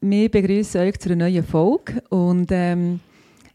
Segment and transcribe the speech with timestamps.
[0.00, 3.00] Wir begrüßen euch zu einer neuen Folge und ähm,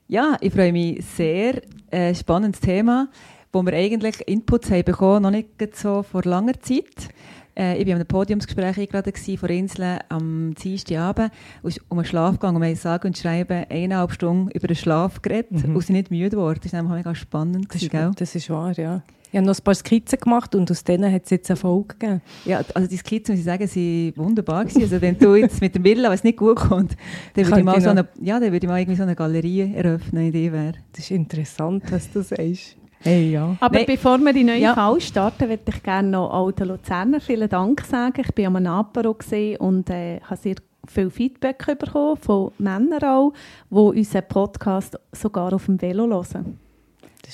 [0.08, 1.62] ja, ich freue mich sehr.
[1.90, 3.08] Ein spannendes Thema,
[3.54, 7.09] wo wir eigentlich Inputs haben bekommen, noch nicht so vor langer Zeit.
[7.55, 11.31] Äh, ich war an einem Podiumsgespräch eingeladen vor Inseln am Dienstagabend.
[11.64, 14.75] Ist um den Schlaf gegangen und wir haben sagen und schreiben eineinhalb Stunden über den
[14.75, 15.75] Schlaf geredet Mhm.
[15.75, 16.59] und sind nicht müde geworden.
[16.62, 17.67] Das ist einfach mega spannend.
[17.70, 18.12] Das gewesen, ist, gell?
[18.17, 19.02] das ist wahr, ja.
[19.34, 21.96] Ich habe noch ein paar Skizzen gemacht und aus denen hat es jetzt eine Folge
[21.98, 22.22] gegeben.
[22.46, 24.84] Ja, also die Skizzen, muss ich sagen, sind wunderbar gewesen.
[24.84, 26.96] Also wenn du jetzt mit dem Villa, was nicht gut kommt,
[27.34, 29.16] dann würde ich mal ich so eine, ja, dann würde ich mal irgendwie so eine
[29.16, 30.73] Galerie eröffnen, Idee wäre.
[30.92, 32.78] Das ist interessant, was du sagst.
[33.00, 33.58] Hey, ja.
[33.59, 33.86] Aber Nein.
[33.88, 34.75] bevor wir die neue Ja.
[34.75, 38.22] Fall starten, würde ich gerne noch alten Luzerner vielen Dank sagen.
[38.23, 39.18] Ich war am Apero
[39.58, 40.56] und äh, habe sehr
[40.88, 43.34] viel Feedback bekommen von Männern auch,
[43.72, 46.59] die unseren Podcast sogar auf dem Velo hören.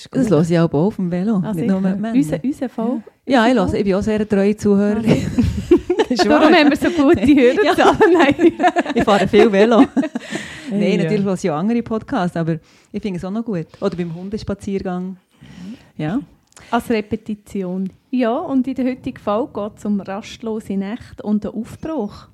[0.08, 1.90] Das ist Das höre ich auch auf dem Velo, Ah, nicht nur sicher.
[1.92, 2.18] mit Männern.
[2.18, 3.04] Unser, unser Fall.
[3.26, 5.26] Ja, ich, höre, ich bin auch sehr treue Zuhörerin.
[6.18, 6.52] Darum wahr.
[6.52, 8.14] haben wir so gute Hörerzahlen.
[8.14, 8.36] Nein.
[8.96, 9.84] ich fahre viel Velo.
[10.72, 10.98] Nein, ja.
[11.04, 12.58] natürlich höre ich auch andere Podcasts, aber
[12.92, 13.68] ich finde es auch noch gut.
[13.80, 15.18] Oder beim Hundespaziergang.
[15.98, 16.20] Ja.
[16.72, 17.90] Als Repetition.
[18.12, 22.28] Ja, und in der heutigen Folge geht es um rastlose Nächte und den Aufbruch.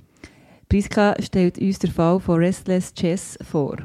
[0.69, 3.77] Priska stellt uns den Fall von Restless Chess vor.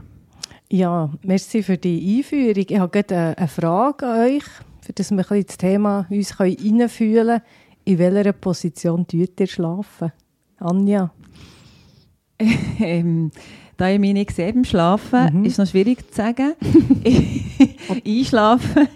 [0.72, 2.64] Ja, merci für die Einführung.
[2.68, 4.44] Ich habe gerade eine, Frage an euch,
[4.82, 7.42] für dass wir ein bisschen ins Thema uns hineinfühlen können.
[7.84, 10.12] In welcher Position tut ihr schlafen?
[10.58, 11.10] Anja?
[12.82, 13.30] Ähm,
[13.76, 15.44] da ich mich nicht sehe beim Schlafen, Mhm.
[15.44, 16.54] ist es noch schwierig zu sagen.
[18.06, 18.88] Einschlafen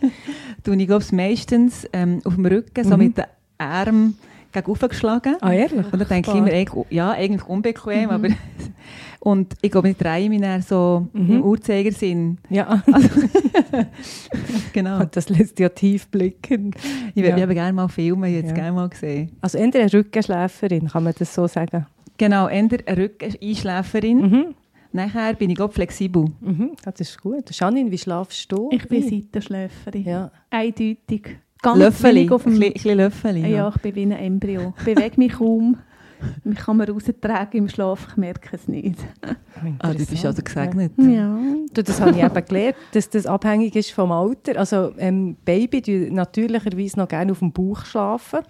[0.62, 3.02] tue ich glaube meistens ähm, auf dem Rücken, so Mhm.
[3.05, 3.24] mit den
[3.58, 4.17] Armen
[4.63, 5.37] gegen geschlagen.
[5.41, 5.85] Ah, ehrlich?
[5.92, 8.29] Und dann denke ich immer, eigentlich- ja, eigentlich unbequem, aber
[9.20, 11.31] und ich glaube, ich drehe mich dann so Mhm.
[11.37, 12.39] im Uhrzeigersinn.
[12.51, 12.83] Ja,
[14.73, 15.05] Genau.
[15.11, 16.73] das lässt ja tief blicken.
[17.14, 17.47] Ich würde Ja.
[17.47, 17.53] ja.
[17.53, 18.53] gerne mal filmen, es Ja.
[18.53, 19.33] gerne mal gesehen.
[19.41, 21.87] Also entweder eine Rückenschläferin, kann man das so sagen?
[22.17, 24.19] Genau, eher eine Rücken-Einschläferin.
[24.20, 24.55] Mhm.
[24.93, 26.27] Nachher bin ich glaube flexibel.
[26.41, 26.70] Mhm.
[26.85, 27.51] Das ist gut.
[27.51, 28.69] Janine, wie schlafst du?
[28.73, 29.03] Ich bin.
[29.03, 30.05] Seitenschläferin.
[30.05, 30.31] Ja.
[30.51, 31.37] Eindeutig.
[31.64, 32.55] Ganz Löffeli, wenig auf dem...
[32.55, 33.51] ein bisschen Löffeli.
[33.51, 34.75] Ja, ich bin wie ein Embryo.
[34.79, 35.79] Ich bewege mich kaum.
[36.42, 38.98] Mich kann man raustragen im Schlaf, ich merke es nicht.
[39.79, 40.92] Ah, du bist also gesegnet.
[40.97, 41.39] Ja.
[41.73, 44.58] Du, das habe ich eben gelernt, dass das abhängig ist vom Alter.
[44.58, 48.41] Also ähm, Baby die natürlicherweise noch gerne auf dem Bauch schlafen.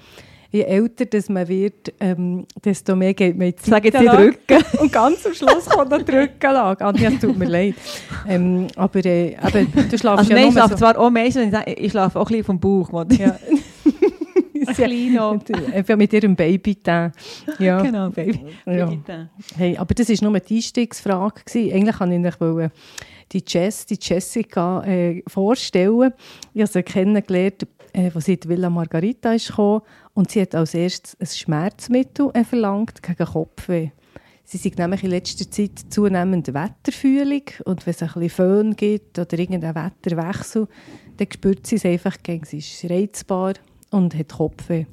[0.54, 4.12] Je älter das man wird, ähm, desto mehr geht man in die Sag jetzt nicht.
[4.12, 4.62] Rücken.
[4.80, 6.84] Und ganz am Schluss kommt noch die Rückenlage.
[6.84, 7.74] Anja, es tut mir leid.
[8.28, 10.76] Ähm, aber äh, eben, du schlafst Also ja nein, ich schlafe so.
[10.76, 12.92] zwar auch meistens, ich schlafe auch ein bisschen vom Bauch.
[12.92, 13.36] wo- Ja.
[14.74, 15.40] Kleino.
[15.74, 17.10] Eben mit ihrem Baby da.
[17.58, 17.82] Ja.
[17.82, 18.46] Genau, Baby.
[18.66, 18.92] Ja.
[19.56, 21.42] Hey, aber das war nur die Einstiegsfrage.
[21.52, 22.70] Eigentlich wollte ich euch
[23.32, 26.12] die Jess, die Jessica äh, vorstellen.
[26.54, 29.82] Ich habe sie kennengelernt, äh, als sie in Villa Margarita ist gekommen,
[30.12, 33.90] und sie hat als erstes ein Schmerzmittel äh, verlangt gegen Kopfweh.
[34.46, 39.18] Sie sind nämlich in letzter Zeit zunehmend wetterfühlig und wenn es ein bisschen Föhn gibt
[39.18, 40.68] oder irgendein Wetterwechsel,
[41.16, 43.54] dann spürt sie es einfach sie ist reizbar
[43.90, 44.84] und hat Kopfweh.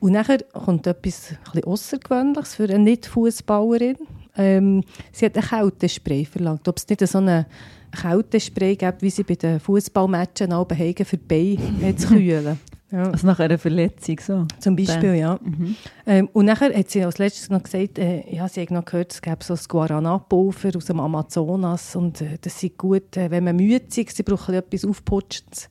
[0.00, 3.98] Und nachher kommt etwas bisschen Außergewöhnliches für eine Nicht-Fußballerin.
[4.36, 4.82] Ähm,
[5.12, 6.66] sie hat ein Kältespray verlangt.
[6.66, 7.46] Ob es nicht so einen
[7.92, 12.58] Kältespray gibt, wie sie bei den Fußballmatchen oben haben, für die Beine zu kühlen.
[12.92, 13.10] Ja.
[13.10, 14.46] Also nach einer Verletzung so.
[14.60, 15.38] Zum Beispiel, ja.
[15.42, 15.76] Mhm.
[16.06, 19.12] Ähm, und nachher hat sie als letztes noch gesagt, äh, ja, sie hat noch gehört,
[19.12, 23.44] es gäbe so ein Guarana-Pulver aus dem Amazonas und äh, das sei gut, äh, wenn
[23.44, 25.70] man müde ist, sie braucht ein bisschen etwas Aufputschendes.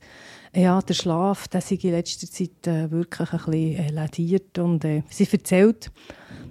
[0.54, 4.84] Ja, der Schlaf, der sei in letzter Zeit äh, wirklich ein bisschen äh, lädiert und
[4.84, 5.92] äh, sie erzählt,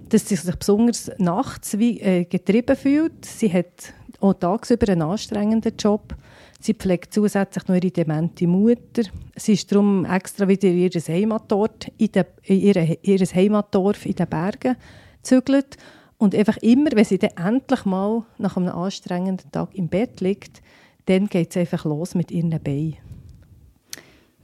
[0.08, 3.24] dass sie sich besonders nachts wie, äh, getrieben fühlt.
[3.24, 6.14] Sie hat auch tagsüber einen anstrengenden Job.
[6.60, 9.02] Sie pflegt zusätzlich noch ihre demente Mutter.
[9.36, 14.14] Sie ist darum extra wieder in ihr Heimatort, in, de, in ihre, ihr Heimatdorf in
[14.14, 14.76] den Bergen
[15.16, 15.76] gezügelt.
[16.18, 20.62] Und einfach immer, wenn sie dann endlich mal nach einem anstrengenden Tag im Bett liegt,
[21.06, 22.98] dann geht es einfach los mit ihren Beinen.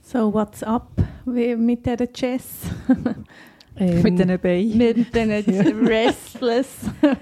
[0.01, 0.91] So, what's up
[1.25, 2.63] mit dieser Jess?
[3.79, 4.77] Ähm, Mit diesen Beinen.
[4.77, 5.31] mit diesen
[5.87, 6.67] Restless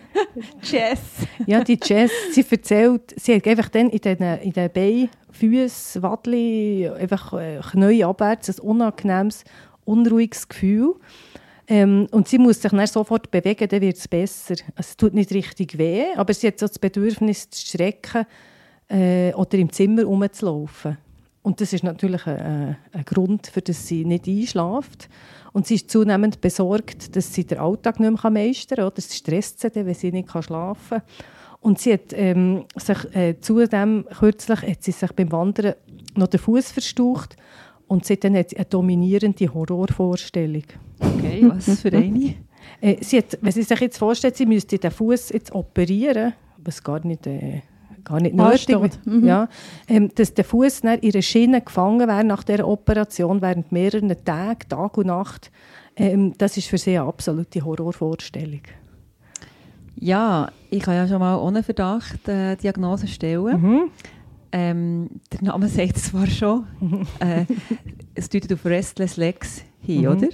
[0.63, 1.01] Jess.
[1.45, 6.01] Ja, die Jess, sie erzählt, sie hat einfach dann in den, in den Beinen, Füßen,
[6.01, 9.43] Wadli, einfach äh, Knie abwärts, ein unangenehmes,
[9.85, 10.95] unruhiges Gefühl.
[11.67, 14.55] Ähm, und sie muss sich dann sofort bewegen, dann wird es besser.
[14.75, 18.25] Also, es tut nicht richtig weh, aber sie hat so das Bedürfnis, zu strecken
[18.89, 20.97] äh, oder im Zimmer rumzulaufen.
[21.43, 25.07] Und das ist natürlich ein, ein Grund, für das sie nicht einschläft.
[25.57, 28.85] Und sie ist zunehmend besorgt, dass sie den Alltag nicht mehr meistern kann.
[28.85, 31.01] Oder es stresst sie, wenn sie nicht schlafen kann.
[31.61, 35.73] Und sie hat ähm, sich äh, zudem kürzlich hat sie sich beim Wandern
[36.13, 37.37] noch den Fuß verstaucht
[37.87, 40.65] und seitdem hat sie eine dominierende Horrorvorstellung.
[40.99, 42.35] Okay, was für eine?
[42.81, 46.83] Äh, sie hat, wenn sie sich jetzt vorstellt, sie müsste den Fuß jetzt operieren, was
[46.83, 47.61] gar nicht äh,
[48.07, 48.77] gar nicht nötig.
[49.05, 49.25] Mhm.
[49.25, 49.49] Ja,
[49.87, 54.69] ähm, dass der Fuß in ihrer Schiene gefangen wäre nach der Operation während mehreren Tagen,
[54.69, 55.51] Tag und Nacht.
[55.95, 58.61] Ähm, das ist für sie eine absolute Horrorvorstellung.
[59.99, 63.61] Ja, ich kann ja schon mal ohne Verdacht äh, Diagnose stellen.
[63.61, 63.81] Mhm.
[64.51, 66.65] Ähm, der Name sagt es zwar schon.
[67.19, 67.45] äh,
[68.15, 70.07] es deutet auf Restless Legs hin, mhm.
[70.07, 70.27] oder?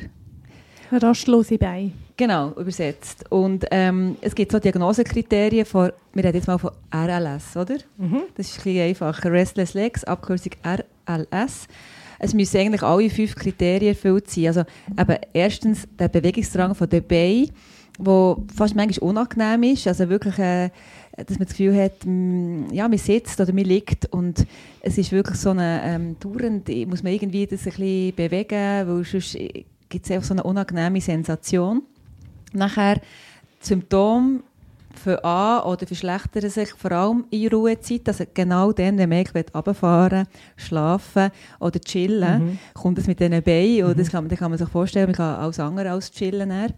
[0.98, 1.92] Rastlose Beine.
[2.18, 3.26] Genau, übersetzt.
[3.32, 7.76] Und ähm, es gibt so Diagnosekriterien von, wir reden jetzt mal von RLS, oder?
[7.98, 8.24] Mhm.
[8.36, 9.32] Das ist ein bisschen einfacher.
[9.32, 11.68] Restless Legs, Abkürzung RLS.
[12.20, 14.48] Es müssen eigentlich alle fünf Kriterien erfüllt sein.
[14.48, 14.62] Also
[14.98, 17.48] eben erstens der Bewegungsdrang von der Beine,
[18.00, 19.88] der fast manchmal unangenehm ist.
[19.88, 20.70] Also wirklich, äh,
[21.18, 24.46] dass man das Gefühl hat, mh, ja, man sitzt oder man liegt und
[24.82, 29.04] es ist wirklich so eine, ähm, dauernd, muss man irgendwie das ein bisschen bewegen, weil
[29.04, 29.38] sonst
[29.94, 31.84] gibt es einfach so eine unangenehme Sensation.
[32.52, 33.00] Nachher
[33.60, 34.40] Symptome
[35.04, 38.08] für an oder verschlechtern sich vor allem in Ruhezeit.
[38.08, 39.24] Also genau dann, wenn man
[39.54, 40.26] runterfahren
[40.58, 41.30] schlafen
[41.60, 42.60] oder chillen, mhm.
[42.74, 43.88] kommt es mit diesen Beinen.
[43.88, 43.98] Mhm.
[43.98, 46.50] das kann, man, kann man sich vorstellen, man kann alles andere als chillen.
[46.50, 46.74] Dann.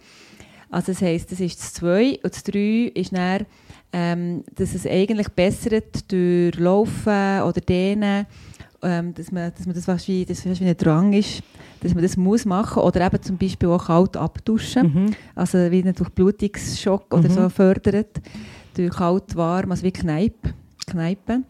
[0.70, 3.46] Also das heisst, das ist das 2 und das 3 ist dann,
[3.94, 8.26] ähm, dass es eigentlich bessert durch Laufen oder Dehnen,
[8.86, 11.42] ähm, dass, man, dass man das fast wie, das fast wie ein Drang ist,
[11.82, 15.12] dass man das muss machen oder eben zum Beispiel auch kalt abduschen, mhm.
[15.36, 17.34] also wie einen Durchblutungsschock oder mhm.
[17.34, 18.22] so fördert,
[18.76, 20.54] durch kalt, warm, also wie Kneipe,
[20.88, 21.42] Kneipe.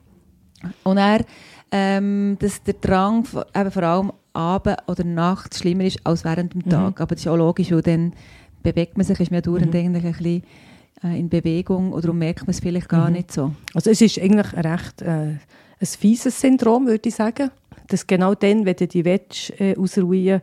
[0.83, 1.25] Und er,
[1.71, 6.61] ähm, dass der Drang eben vor allem Abend oder Nacht schlimmer ist als während dem
[6.65, 6.69] mhm.
[6.69, 8.13] Tag, aber das ist auch logisch, weil dann
[8.63, 9.79] bewegt man sich, ist man dauernd mhm.
[9.79, 10.43] eigentlich ein bisschen
[11.03, 13.13] äh, in Bewegung oder merkt man es vielleicht gar mhm.
[13.13, 13.53] nicht so.
[13.73, 15.35] Also es ist eigentlich recht äh,
[15.79, 17.51] ein fieses Syndrom, würde ich sagen
[17.87, 20.41] dass genau dann, wenn du die willst, äh, ausruhen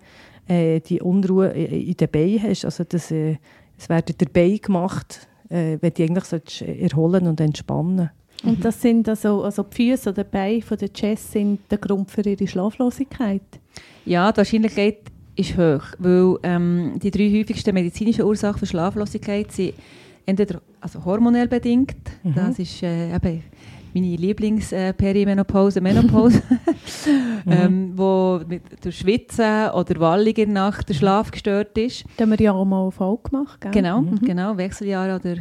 [0.48, 2.64] äh, die Unruhe in den Beinen hast.
[2.64, 3.36] Also das, äh,
[3.78, 8.10] es werden der Beine gemacht, äh, wenn du eigentlich sollst erholen und entspannen
[8.44, 11.78] Und das sind also, also die Füße oder die Beine von der Jess sind der
[11.78, 13.42] Grund für ihre Schlaflosigkeit?
[14.04, 14.98] Ja, die Wahrscheinlichkeit
[15.34, 19.74] ist hoch, weil ähm, die drei häufigsten medizinischen Ursachen für Schlaflosigkeit sind
[20.26, 22.34] entweder also hormonell bedingt, mhm.
[22.34, 23.42] das ist äh, eben
[23.94, 26.42] meine Lieblingsperimenopause, äh, Menopause,
[27.44, 27.52] mhm.
[27.52, 32.04] ähm, wo mit, durch Schwitzen oder der Nacht der Schlaf gestört ist.
[32.16, 33.72] Da haben wir ja auch mal eine Folge gemacht, gell?
[33.72, 34.20] Genau, mhm.
[34.20, 35.36] genau, Wechseljahre oder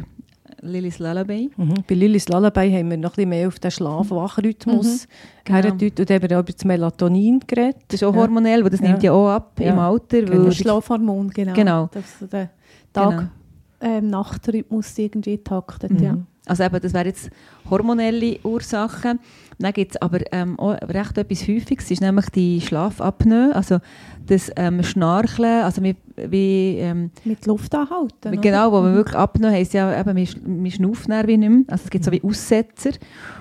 [0.62, 1.50] Lillys Lullaby.
[1.56, 1.74] Mhm.
[1.88, 5.10] Bei Lillys Lullaby haben wir noch ein bisschen mehr auf den Schlaf-Wach-Rhythmus mhm.
[5.44, 5.72] genau.
[5.72, 7.76] und haben wir auch über das Melatonin geredet.
[7.88, 8.88] Das ist auch hormonell, weil das ja.
[8.88, 9.72] nimmt ja auch ab ja.
[9.72, 10.22] im Alter.
[10.22, 10.44] Genau.
[10.44, 11.52] Das Schlafhormon, genau.
[11.52, 11.90] genau.
[11.92, 12.50] Dass der
[12.92, 15.04] Tag-Nacht-Rhythmus genau.
[15.04, 16.02] ähm, irgendwie taktet, mhm.
[16.02, 16.16] ja.
[16.46, 17.30] Also eben, das wären jetzt
[17.70, 19.20] hormonelle Ursachen.
[19.58, 23.78] Dann gibt es aber ähm, auch recht etwas Häufiges, ist nämlich die Schlafapnoe, also
[24.26, 28.40] das ähm, Schnarcheln, also wie, wie ähm, mit Luft anhalten.
[28.40, 28.96] Genau, wo man mhm.
[28.96, 31.64] wirklich Apnoe heisst ja, eben, man, man schnauft wie nicht mehr.
[31.68, 32.90] Also es gibt so wie Aussetzer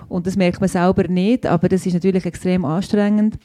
[0.09, 3.37] und das merkt man selber nicht, aber das ist natürlich extrem anstrengend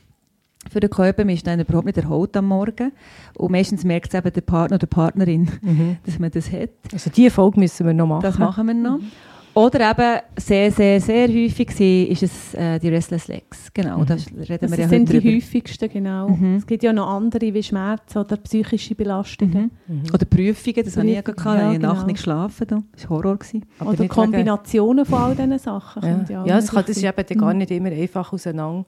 [0.71, 1.25] für den Körper.
[1.25, 2.93] Man ist dann überhaupt nicht erholt am Morgen.
[3.37, 5.97] Und meistens merkt es eben der Partner oder die Partnerin, mhm.
[6.05, 6.71] dass man das hat.
[6.93, 8.23] Also diese Folge müssen wir noch machen.
[8.23, 8.99] Das machen wir noch.
[8.99, 9.13] Mhm.
[9.57, 13.73] Oder eben sehr, sehr, sehr häufig war, ist es äh, die Restless Legs.
[13.73, 14.07] Genau, mhm.
[14.07, 15.37] da reden wir das ja sind die drüber.
[15.37, 16.29] häufigsten, genau.
[16.29, 16.57] Mhm.
[16.57, 19.71] Es gibt ja noch andere wie Schmerzen oder psychische Belastungen.
[19.87, 19.97] Mhm.
[19.97, 20.03] mhm.
[20.13, 21.43] Oder Prüfungen, das habe ich ja gehabt.
[21.47, 21.95] Ja, ich habe genau.
[21.95, 22.67] Nacht nicht geschlafen.
[22.69, 23.39] Das war Horror.
[23.81, 26.03] oder Kombinationen von all diesen Sachen.
[26.03, 27.59] Ja, ja, ja kann, das ist eben gar mhm.
[27.59, 28.85] nicht immer einfach auseinander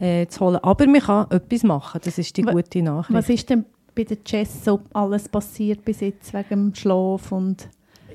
[0.00, 0.56] äh, zu holen.
[0.56, 3.16] Aber man kann etwas machen, das ist die gute Nachricht.
[3.16, 7.68] Was ist denn bei der Jess so alles passiert bis jetzt wegen dem Schlaf und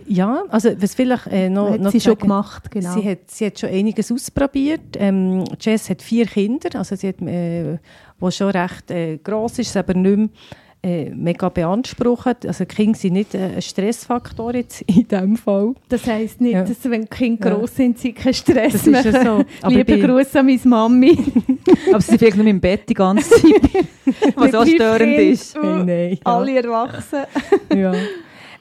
[0.07, 2.93] ja, also was vielleicht äh, noch, hat noch sie sagen, schon gemacht, genau.
[2.93, 4.97] Sie hat, sie hat schon einiges ausprobiert.
[4.97, 7.77] Ähm, Jess hat vier Kinder, also sie hat, äh,
[8.19, 10.29] wo schon recht äh, gross ist, aber nicht mehr
[10.83, 12.45] äh, mega beansprucht.
[12.45, 15.73] Also Kinder sind nicht äh, ein Stressfaktor jetzt in diesem Fall.
[15.89, 16.63] Das heisst nicht, ja.
[16.63, 17.55] dass wenn Kinder ja.
[17.55, 19.69] gross sind, sie keinen Stress das mehr ist ja so.
[19.69, 21.17] Liebe Grüße an meine Mami.
[21.89, 23.85] aber sie sind vielleicht nur im Bett die ganze Zeit,
[24.35, 25.57] was auch störend ist.
[25.57, 26.17] Uh, nein, ja.
[26.25, 27.19] Alle erwachsen.
[27.73, 27.93] ja.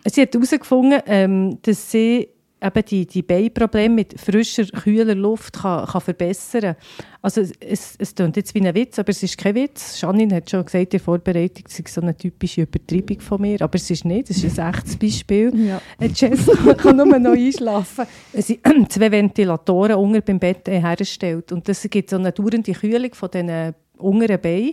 [0.05, 2.29] Sie hat herausgefunden, ähm, dass sie
[2.63, 6.77] eben die, die Beinprobleme mit frischer, kühler Luft kann, kann verbessern
[7.21, 10.01] Also es, es klingt jetzt wie ein Witz, aber es ist kein Witz.
[10.01, 13.91] Janine hat schon gesagt, die Vorbereitung sei so eine typische Übertreibung von mir, aber es
[13.91, 15.53] ist nicht, es ist ein echtes Beispiel.
[15.67, 15.81] Ja.
[16.01, 16.47] Jess
[16.79, 18.07] kann nur noch einschlafen.
[18.33, 18.61] Es sind
[18.93, 23.75] zwei Ventilatoren unter beim Bett hergestellt und das gibt so eine dauernde Kühlung von diesen
[23.99, 24.73] unteren Beinen.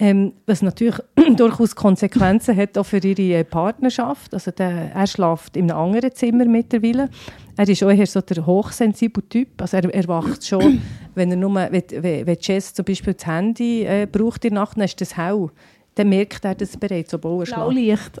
[0.00, 0.96] Ähm, was natürlich
[1.36, 4.32] durchaus Konsequenzen hat auch für ihre Partnerschaft.
[4.32, 7.10] Also der, er schläft in einem anderen Zimmer mittlerweile.
[7.56, 9.60] Er ist auch eher so der hochsensible Typ.
[9.60, 10.80] Also er, er wacht schon,
[11.16, 14.76] wenn er nur, wenn, wenn Jess zum Beispiel das Handy äh, braucht in der Nacht,
[14.76, 15.48] dann ist das hell.
[15.96, 18.20] Dann merkt er das bereits, obwohl er schläft.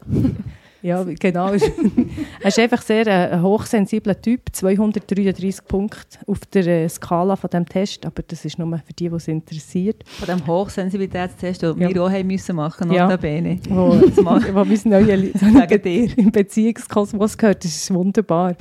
[0.82, 1.52] Ja, genau.
[2.40, 7.50] er ist einfach sehr äh, ein hochsensibler Typ, 233 Punkte auf der äh, Skala von
[7.50, 10.04] dem Test, aber das ist nur für die, die es interessiert.
[10.06, 11.88] Von dem Hochsensibilitätstest, den Ja.
[11.94, 13.04] wir auch haben müssen machen, Ja.
[13.06, 13.58] notabene.
[13.68, 16.08] Wo, wo mein neues Wegen dir.
[16.18, 18.54] im Beziehungskosmos gehört, das ist wunderbar.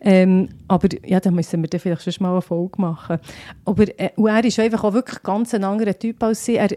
[0.00, 3.18] Ähm, aber ja, da müssen wir dann vielleicht schon mal eine Folge machen.
[3.64, 6.56] Aber äh, er ist einfach auch wirklich ganz ein anderer Typ als sie.
[6.56, 6.70] Er,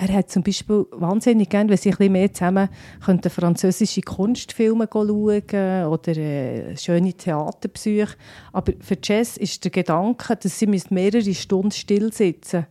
[0.00, 2.68] er hat zum Beispiel wahnsinnig gerne, wenn sie ein bisschen mehr zusammen
[3.04, 8.16] könnten französische Kunstfilme schauen oder äh, schöne Theaterbesuche.
[8.52, 12.66] Aber für Jess ist der Gedanke, dass sie mehrere Stunden still sitzen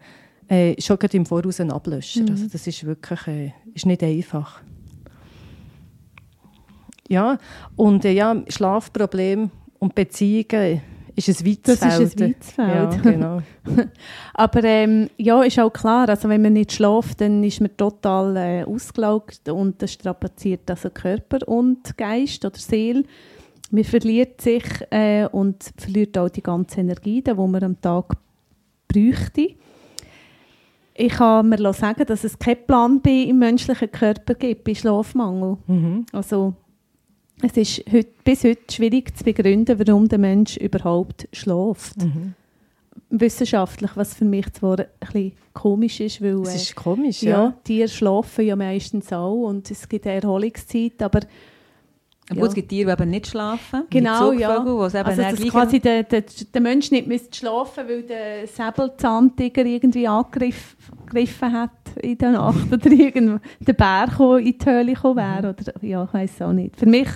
[0.47, 2.25] äh, schon gerade im Voraus ein Ablöscher.
[2.29, 4.61] Also das ist wirklich äh, ist nicht einfach.
[7.09, 7.37] Ja,
[7.75, 10.81] und äh, ja, Schlafproblem und Beziehungen
[11.17, 12.35] ist ein weites Das ist ein Feld.
[12.35, 12.93] weites Feld.
[12.93, 13.41] Ja, genau.
[14.33, 18.37] Aber ähm, ja, ist auch klar, also wenn man nicht schläft, dann ist man total
[18.37, 23.03] äh, ausgelaugt und das strapaziert also Körper und Geist oder Seele.
[23.71, 28.13] Man verliert sich äh, und verliert auch die ganze Energie, die man am Tag
[28.87, 29.55] bräuchte.
[30.93, 35.57] Ich kann mir sagen, dass es keinen Plan B im menschlichen Körper gibt bei Schlafmangel.
[35.67, 36.05] Mhm.
[36.11, 36.53] Also
[37.41, 41.97] es ist heute, bis heute schwierig zu begründen, warum der Mensch überhaupt schläft.
[41.97, 42.33] Mhm.
[43.09, 47.53] Wissenschaftlich, was für mich zwar ein bisschen komisch ist, weil äh, ist komisch, ja, ja.
[47.63, 51.21] Tiere schlafen ja meistens auch und es gibt eine Erholungszeit, aber
[52.29, 52.49] Obwohl Ja.
[52.49, 53.83] es gibt Tiere, die eben nicht schlafen.
[53.89, 54.65] Genau, ja.
[54.65, 58.47] Wo es eben also dass quasi der, der, der Mensch nicht müsste schlafen weil der
[58.47, 61.71] Säbelzahntiger irgendwie angegriffen gegriffen hat
[62.01, 65.49] in der Nacht oder der Bär in die Höhle gekommen wäre.
[65.49, 66.75] Oder, ja, ich weiß auch nicht.
[66.77, 67.07] Für mich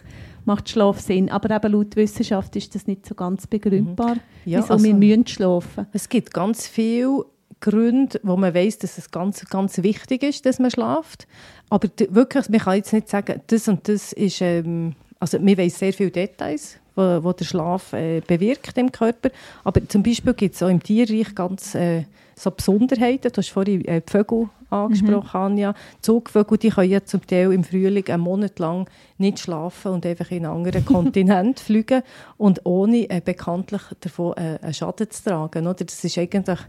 [0.45, 4.73] macht Schlaf Sinn, aber eben laut Wissenschaft ist das nicht so ganz begründbar, Ja, wieso
[4.73, 7.25] also- wir müssen schlafen Es gibt ganz viele
[7.59, 11.27] Gründe, wo man weiß, dass es ganz, ganz wichtig ist, dass man schläft.
[11.69, 15.77] Aber wirklich, man kann jetzt nicht sagen, das und das ist, ähm, also man weiß
[15.77, 19.29] sehr viele Details, wo, wo der Schlaf äh, bewirkt im Körper.
[19.63, 22.05] Aber zum Beispiel gibt es auch im Tierreich ganz äh,
[22.41, 23.31] so Besonderheiten.
[23.31, 25.73] Du hast vorhin äh, die Vögel angesprochen, Anja.
[26.01, 30.31] Zugvögel, die können ja zum Teil im Frühling einen Monat lang nicht schlafen und einfach
[30.31, 32.03] in einen anderen Kontinent fliegen
[32.37, 35.67] und ohne äh, bekanntlich davon äh, einen Schaden zu tragen.
[35.67, 35.83] Oder?
[35.85, 36.59] Das ist eigentlich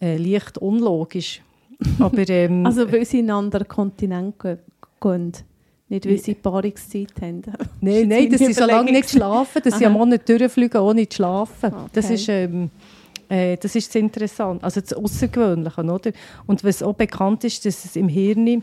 [0.00, 1.42] äh, leicht unlogisch.
[1.98, 4.58] Aber, ähm, Also weil sie in einen anderen Kontinent ge-
[5.00, 5.32] gehen.
[5.88, 7.42] Nicht, weil sie Paarungszeit haben.
[7.82, 9.92] Nein, nein, dass sie so lange nicht schlafen, dass sie Aha.
[9.92, 11.70] am Monat durchfliegen, ohne zu schlafen.
[11.92, 12.14] Das Okay.
[12.14, 12.28] ist...
[12.30, 12.70] Ähm,
[13.32, 16.12] äh, das ist das Interessante, also das Außergewöhnliche, oder?
[16.46, 18.62] Und was auch bekannt ist, dass es im Hirn,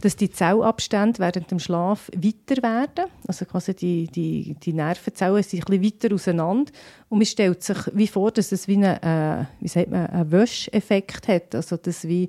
[0.00, 5.68] dass die Zellabstände während dem Schlaf weiter werden, also quasi die, die, die Nervenzellen sind
[5.68, 6.70] ein bisschen weiter auseinander
[7.08, 10.30] und man stellt sich wie vor, dass es wie einen, äh, wie sagt man, einen
[10.30, 12.28] Wäscheffekt hat, also dass wie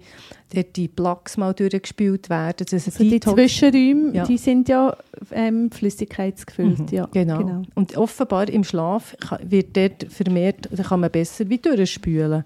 [0.54, 4.24] dort die Plaques mal durchgespült werden, dass Also die Zwischenräume, Ja.
[4.26, 4.96] die sind ja
[5.32, 6.80] ähm, flüssigkeitsgefüllt.
[6.80, 7.62] Mhm, Ja, genau.
[7.76, 12.44] Und offenbar im Schlaf wird dort vermehrt, da kann man besser wie durchspülen.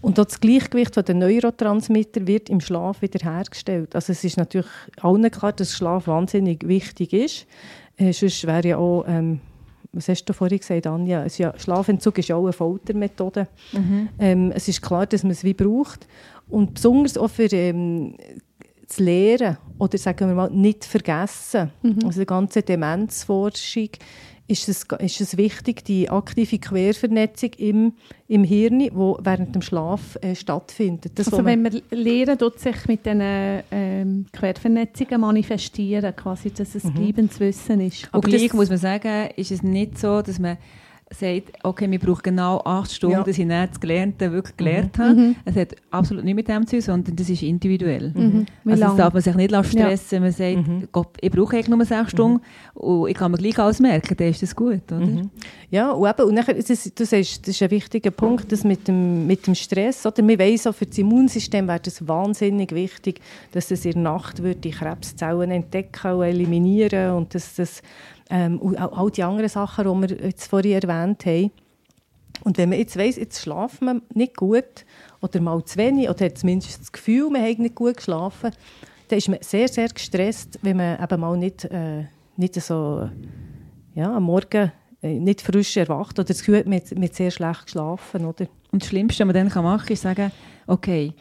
[0.00, 3.94] Und auch das Gleichgewicht der Neurotransmitter wird im Schlaf wiederhergestellt.
[3.94, 4.68] Also es ist natürlich
[5.00, 7.46] allen klar, dass Schlaf wahnsinnig wichtig ist.
[7.96, 9.40] Äh, sonst wäre ja auch, ähm,
[9.92, 13.48] was hast du vorhin gesagt, Anja, es ist ja, Schlafentzug ist ja auch eine Foltermethode.
[14.18, 16.06] Ähm, es ist klar, dass man es wie braucht.
[16.48, 18.14] Und besonders auch für ähm,
[18.86, 21.70] das Lehren oder sagen wir mal nicht vergessen,
[22.04, 23.90] also die ganze Demenzforschung,
[24.48, 27.92] ist es, ist es wichtig, die aktive Quervernetzung im,
[28.26, 31.18] im Hirn, die während dem Schlaf äh, stattfindet.
[31.18, 36.82] Das, also wenn wir lernen, tut sich mit diesen ähm, Quervernetzungen manifestieren, quasi, dass es
[36.90, 38.08] bleibendes Wissen ist.
[38.10, 40.56] Aber gleich muss man sagen, ist es nicht so, dass man
[41.10, 43.22] sagt, okay, wir brauchen genau acht Stunden, Ja.
[43.24, 45.34] dass ich nicht das Gelernte wirklich gelernt habe.
[45.44, 48.12] Es hat absolut nichts mit dem zu tun, sondern das ist individuell.
[48.14, 48.46] Mhm.
[48.64, 50.20] Wie Also das darf man sich nicht lassen stressen.
[50.22, 52.40] Man sagt, Gott, ich brauche eigentlich nur sechs Stunden
[52.74, 55.08] und ich kann mir gleich alles merken, dann ist das gut, oder?
[55.70, 58.64] Ja, und, eben, und nachher, das, ist- du sagst, das ist ein wichtiger Punkt, das
[58.64, 60.04] mit dem, mit dem Stress.
[60.06, 60.26] Oder?
[60.26, 63.20] Wir weiss auch, für das Immunsystem wäre es wahnsinnig wichtig,
[63.52, 67.82] dass es in der Nacht die Krebszellen entdecken und eliminieren und dass das
[68.30, 71.50] ähm, und auch all die anderen Sachen, die wir jetzt vorhin erwähnt haben.
[72.44, 74.84] Und wenn man jetzt weiss, jetzt schlafen wir nicht gut
[75.20, 78.52] oder mal zu wenig oder hat zumindest das Gefühl, man hat nicht gut geschlafen,
[79.08, 82.04] dann ist man sehr, sehr gestresst, wenn man eben mal nicht, äh,
[82.36, 83.08] nicht so
[83.94, 84.70] ja, am Morgen
[85.02, 88.24] äh, nicht frisch erwacht oder das Gefühl hat, man hat, man hat sehr schlecht geschlafen.
[88.24, 88.46] Oder?
[88.70, 90.30] Und das Schlimmste, was man dann machen kann, ist sagen,
[90.66, 91.14] okay,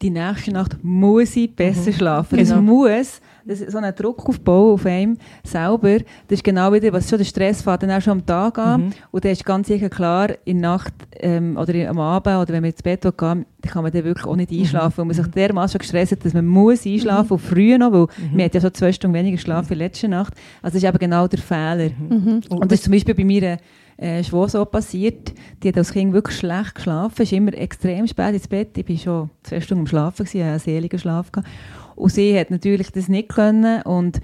[0.00, 1.94] die nächste Nacht muss ich besser mhm.
[1.94, 2.38] schlafen.
[2.38, 2.50] Genau.
[2.50, 5.98] Das muss das so einen Druck auf einem selber.
[6.28, 8.86] Das ist genau wieder, was schon der Stress fährt dann auch schon am Tag an.
[8.86, 8.92] Mhm.
[9.10, 12.62] Und dann ist ganz sicher klar, in der Nacht ähm, oder am Abend oder wenn
[12.62, 14.60] man ins Bett gehen dann kann man dann wirklich auch nicht mhm.
[14.60, 17.46] einschlafen, weil man sich dermaßen schon gestresst hat, dass man muss einschlafen muss, mhm.
[17.46, 18.36] früh noch, weil mhm.
[18.36, 20.34] man hat ja so zwei Stunden weniger geschlafen wie letzte Nacht.
[20.62, 21.90] Also das ist eben genau der Fehler.
[21.90, 22.40] Mhm.
[22.48, 23.58] Und das ist zum Beispiel bei mir
[23.96, 25.32] äh, Schwester so passiert.
[25.62, 28.76] Die hat als Kind wirklich schlecht geschlafen, ist immer extrem spät ins Bett.
[28.76, 31.48] Ich war schon zwei Stunden am Schlafen, gewesen, einen seligen Schlaf gehabt.
[31.94, 34.20] Und sie hat natürlich das nicht können und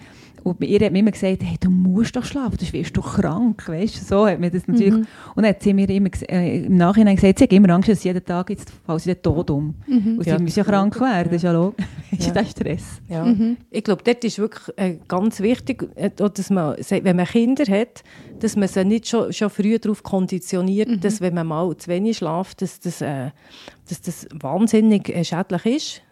[0.49, 3.69] und ihr hat mir immer gesagt, hey, du musst doch schlafen, du wirst doch krank,
[3.69, 4.95] weißt So hat mir das natürlich...
[4.95, 5.07] Mhm.
[5.35, 8.05] Und dann hat sie mir immer äh, im Nachhinein gesagt, sie hat immer Angst, dass
[8.05, 9.75] jeden Tag jetzt fällt sie den Tod um.
[9.87, 10.19] Mhm.
[10.19, 11.87] Und sie ja, muss ja krank werden, das ist ja logisch.
[12.11, 12.33] Ja.
[12.33, 12.85] das ist Stress.
[13.09, 13.25] Ja.
[13.27, 13.59] Mhm.
[13.71, 18.03] Ich glaube, dort ist wirklich äh, ganz wichtig, äh, dass man, wenn man Kinder hat,
[18.41, 21.01] dass man sie nicht schon, schon früh darauf konditioniert, mhm.
[21.01, 23.31] dass wenn man mal zu wenig schlaft, dass das, äh,
[23.91, 26.03] dass das wahnsinnig äh, schädlich ist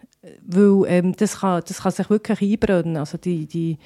[0.47, 2.97] weil ähm, das, kann, das kann sich wirklich einbrennen.
[2.97, 3.79] Also die, die,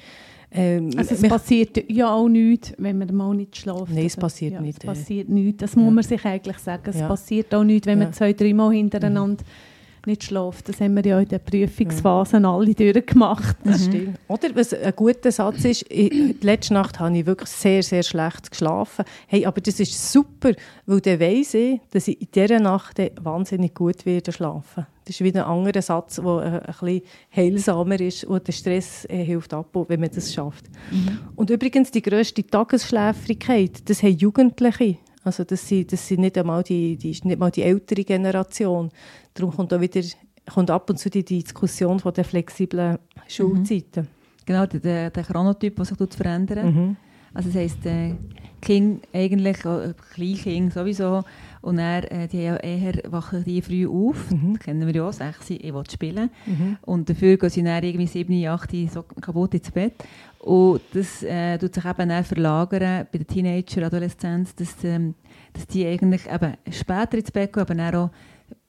[0.51, 3.89] ähm, also es passiert ja auch nichts, wenn man mal nicht schläft.
[3.89, 4.83] Nein, es passiert ja, nicht.
[4.83, 5.61] Es passiert äh, nichts.
[5.61, 5.91] Das muss ja.
[5.91, 6.83] man sich eigentlich sagen.
[6.85, 7.07] Es ja.
[7.07, 9.70] passiert auch nichts, wenn man zwei, dreimal hintereinander mhm
[10.07, 10.67] nicht schläft.
[10.69, 13.57] Das haben wir ja in den Prüfungsphasen alle durchgemacht.
[13.63, 13.91] Das mhm.
[13.91, 14.19] stimmt.
[14.27, 18.51] Oder was ein guter Satz ist, ich, letzte Nacht habe ich wirklich sehr, sehr schlecht
[18.51, 19.05] geschlafen.
[19.27, 20.51] Hey, aber das ist super,
[20.85, 24.85] weil dann weiss ich, dass ich in dieser Nacht wahnsinnig gut werde schlafen.
[25.05, 27.01] Das ist wieder ein anderer Satz, der ein, ein bisschen
[27.35, 30.65] heilsamer ist und der Stress äh, hilft ab, wenn man das schafft.
[30.91, 31.19] Mhm.
[31.35, 34.97] Und übrigens die grösste Tagesschläfrigkeit, das haben Jugendliche.
[35.23, 38.89] Also das sind, das sind nicht einmal die, die, nicht mal die ältere Generation.
[39.33, 40.01] Darum kommt auch wieder
[40.49, 42.97] kommt ab und zu die Diskussion von der flexiblen
[43.27, 44.03] Schulzeiten.
[44.03, 44.07] Mhm.
[44.45, 46.65] Genau, der, der Chronotyp, der sich verändert.
[46.65, 46.97] Mhm.
[47.33, 48.15] Also das heisst, äh,
[48.61, 51.23] King eigentlich, äh, sowieso,
[51.61, 54.53] und er, äh, die ja eher wachen die früh auf, mhm.
[54.53, 56.29] das kennen wir ja auch, 6 ich will spielen.
[56.45, 56.77] Mhm.
[56.81, 59.93] Und dafür gehen sie dann irgendwie 7, 8 so kaputt ins Bett.
[60.39, 65.13] Und das äh, tut sich eben auch verlagern bei den Teenager, Adoleszenz, dass, ähm,
[65.53, 68.09] dass die eigentlich eben später ins Bett gehen, aber dann auch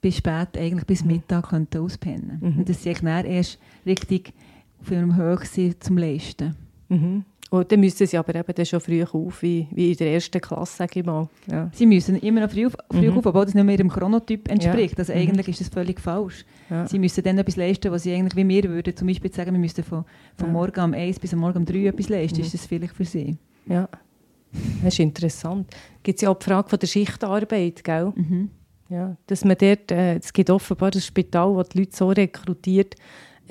[0.01, 1.13] bis spät, eigentlich bis mhm.
[1.13, 2.39] Mittag könnten auspennen.
[2.41, 2.59] Mhm.
[2.59, 4.35] Und dass sie dann erst richtig
[4.83, 6.57] auf ihrem Höch sind zum Leisten.
[6.89, 7.25] Mhm.
[7.53, 10.41] Und dann müssen sie aber eben dann schon früh auf, wie, wie in der ersten
[10.41, 11.29] Klasse, sage ich mal.
[11.51, 11.71] Ja.
[11.75, 13.19] Sie müssen immer noch früh, auf, früh mhm.
[13.19, 14.95] auf, obwohl das nicht mehr ihrem Chronotyp entspricht.
[14.95, 15.01] Ja.
[15.01, 15.19] Also mhm.
[15.19, 16.47] eigentlich ist das völlig falsch.
[16.71, 16.89] Ja.
[16.89, 18.97] Sie müssen dann etwas leisten, was sie eigentlich wie wir würden.
[18.97, 20.07] Zum Beispiel sagen, wir müssten von,
[20.39, 22.39] von morgen um 1 bis morgen um 3 etwas leisten.
[22.39, 22.45] Mhm.
[22.45, 23.37] Ist das vielleicht für sie?
[23.67, 23.87] Ja,
[24.83, 25.77] das ist interessant.
[26.03, 28.15] Gibt es ja auch die Frage von der Schichtarbeit, gell?
[28.15, 28.49] Mhm.
[28.89, 32.95] Ja, dass man dort, äh, es gibt offenbar ein Spital, das die Leute so rekrutiert,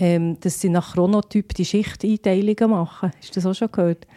[0.02, 3.12] ähm, dass sie nach Chronotyp die Schichteinteilungen machen.
[3.20, 4.08] Hast du das auch schon gehört?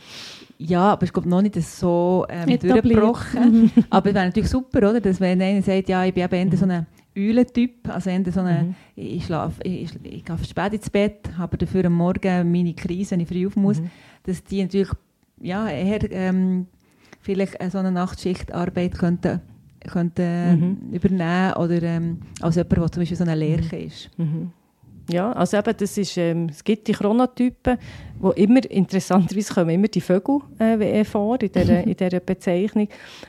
[0.56, 3.62] Ja, aber ich glaube noch nicht so ähm, durchgebrochen.
[3.64, 3.70] Mhm.
[3.90, 5.00] aber es wäre natürlich super, oder?
[5.00, 8.40] dass wenn einer sagt, ja, ich bin eben eher so ein Eulentyp, also eher so
[8.40, 8.74] eine, mhm.
[8.96, 13.20] ich schlafe, ich, ich gehe spät ins Bett, habe dafür am Morgen meine Krise, wenn
[13.20, 13.90] ich früh auf muss, mhm.
[14.22, 14.90] dass die natürlich
[15.42, 16.66] ja, eher ähm,
[17.20, 19.42] vielleicht so eine Nachtschichtarbeit könnten
[19.86, 20.92] könnte, mhm.
[20.92, 24.08] übernehmen oder ähm, als jemand, der zum Beispiel so eine Lerche ist.
[24.16, 24.50] Mhm.
[25.10, 27.76] Ja, also eben, das ist, ähm, es gibt die Chronotypen,
[28.18, 32.88] wo immer, interessanterweise kommen immer die Vögel äh, vor in dieser, in dieser Bezeichnung.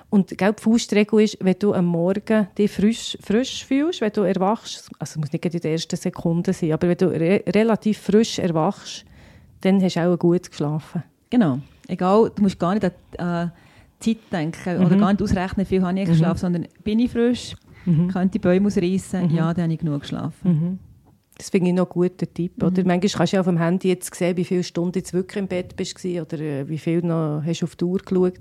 [0.09, 4.21] Und gell, die Faustregel ist, wenn du am Morgen dich frisch, frisch fühlst, wenn du
[4.21, 7.97] erwachst, also es muss nicht in der ersten Sekunde sein, aber wenn du re relativ
[7.97, 9.05] frisch erwachst,
[9.61, 11.03] dann hast du auch gut geschlafen.
[11.29, 11.59] Genau.
[11.87, 12.85] Egal, du musst gar nicht
[13.17, 13.51] an äh,
[13.99, 14.85] Zeit denken mhm.
[14.85, 16.11] oder gar nicht ausrechnen, wie viel habe ich mhm.
[16.11, 18.07] geschlafen, sondern bin ich frisch, mhm.
[18.07, 19.35] könnte die Bäume ausreißen, mhm.
[19.35, 20.79] ja, dann habe ich genug geschlafen.
[21.35, 21.37] Mhm.
[21.37, 22.63] Das finde ich noch ein guter Tipp.
[22.63, 22.81] Oder?
[22.81, 22.87] Mhm.
[22.87, 25.37] Manchmal kannst du ja auf dem Handy jetzt sehen, wie viele Stunden du jetzt wirklich
[25.37, 28.39] im Bett bist oder äh, wie viel noch hast du auf die Uhr geschaut.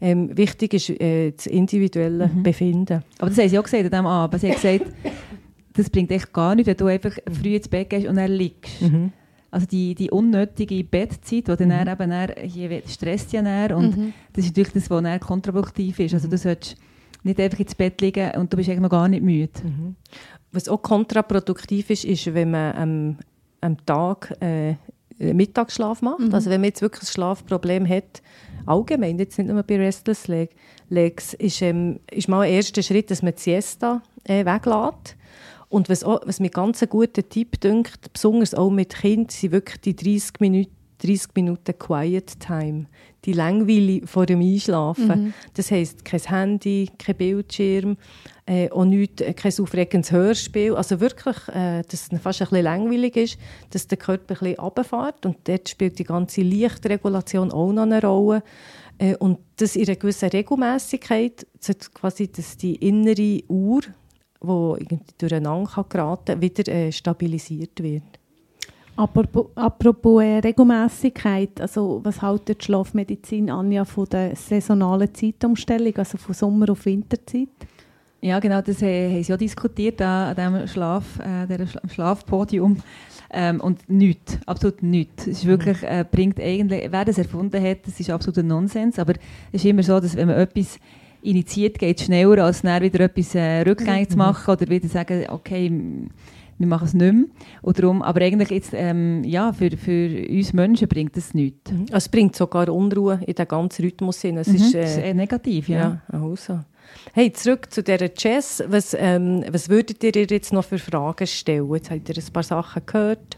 [0.00, 2.42] Ähm, wichtig ist äh, das individuelle mhm.
[2.42, 3.04] Befinden.
[3.18, 4.40] Aber das haben sie auch gesagt an diesem Abend.
[4.40, 4.86] Sie haben gesagt,
[5.74, 8.80] das bringt echt gar nichts, wenn du einfach früh ins Bett gehst und dann liegst.
[8.80, 9.12] Mhm.
[9.50, 11.88] Also die, die unnötige Bettzeit, die dann, mhm.
[11.88, 14.12] eben dann hier stresst ja dann, und mhm.
[14.32, 16.14] das ist natürlich das, was dann kontraproduktiv ist.
[16.14, 16.76] Also du solltest
[17.22, 19.50] nicht einfach ins Bett liegen und du bist eigentlich noch gar nicht müde.
[19.62, 19.96] Mhm.
[20.52, 23.18] Was auch kontraproduktiv ist, ist, wenn man am,
[23.60, 24.74] am Tag äh,
[25.20, 26.20] Mittagsschlaf macht.
[26.20, 26.34] Mhm.
[26.34, 28.22] Also wenn man jetzt wirklich ein Schlafproblem hat,
[28.66, 30.28] allgemein, jetzt nicht nur bei Restless
[30.88, 35.16] Legs, ist, ähm, ist mal ein erster Schritt, dass man die Siesta äh, weglässt.
[35.68, 39.52] Und was, auch, was mir ganz ein guter Tipp dünkt, besonders auch mit Kindern, sind
[39.52, 42.86] wirklich die 30 Minuten 30 Minuten Quiet Time.
[43.24, 45.24] Die Langweile vor dem Einschlafen.
[45.24, 45.34] Mhm.
[45.54, 47.96] Das heisst, kein Handy, kein Bildschirm,
[48.46, 50.74] äh, auch nicht, äh, kein aufregendes Hörspiel.
[50.74, 53.38] Also wirklich, äh, dass es fast ein bisschen langweilig ist,
[53.70, 55.26] dass der Körper ein bisschen runterfährt.
[55.26, 58.42] Und dort spielt die ganze Lichtregulation auch noch eine Rolle.
[58.98, 61.46] Äh, und das in einer gewissen Regelmäßigkeit,
[61.94, 63.80] quasi, dass die innere Uhr,
[64.42, 68.19] die irgendwie durcheinander geraten kann, wieder äh, stabilisiert wird.
[68.96, 76.18] Apropos, apropos äh, Regelmäßigkeit, also was hält die Schlafmedizin Anja von der saisonalen Zeitumstellung, also
[76.18, 77.48] von Sommer- auf Winterzeit?
[78.20, 82.76] Ja, genau, das haben sie ja diskutiert an diesem Schlaf, äh, Schlafpodium.
[83.32, 85.26] Ähm, und nichts, absolut nichts.
[85.26, 89.14] Es ist wirklich, äh, bringt eigentlich, wer das erfunden hat, das ist absoluter Nonsens, aber
[89.52, 90.80] es ist immer so, dass wenn man etwas
[91.22, 94.12] initiiert, geht es schneller, als dann wieder etwas äh, rückgängig mhm.
[94.12, 95.70] zu machen oder wieder sagen, okay,
[96.60, 97.24] wir machen es nicht mehr.
[97.62, 101.72] Und darum, aber eigentlich jetzt, ähm, ja, für, für uns Menschen bringt das nichts.
[101.72, 101.86] Mhm.
[101.90, 104.22] Es bringt sogar Unruhe in den ganzen Rhythmus.
[104.22, 104.54] Es mhm.
[104.54, 105.78] ist, äh, das ist eher negativ, ja.
[106.12, 106.60] ja also.
[107.14, 108.62] Hey, zurück zu dieser Jazz.
[108.66, 111.72] Was, ähm, was würdet ihr jetzt noch für Fragen stellen?
[111.72, 113.36] Jetzt habt ihr ein paar Sachen gehört.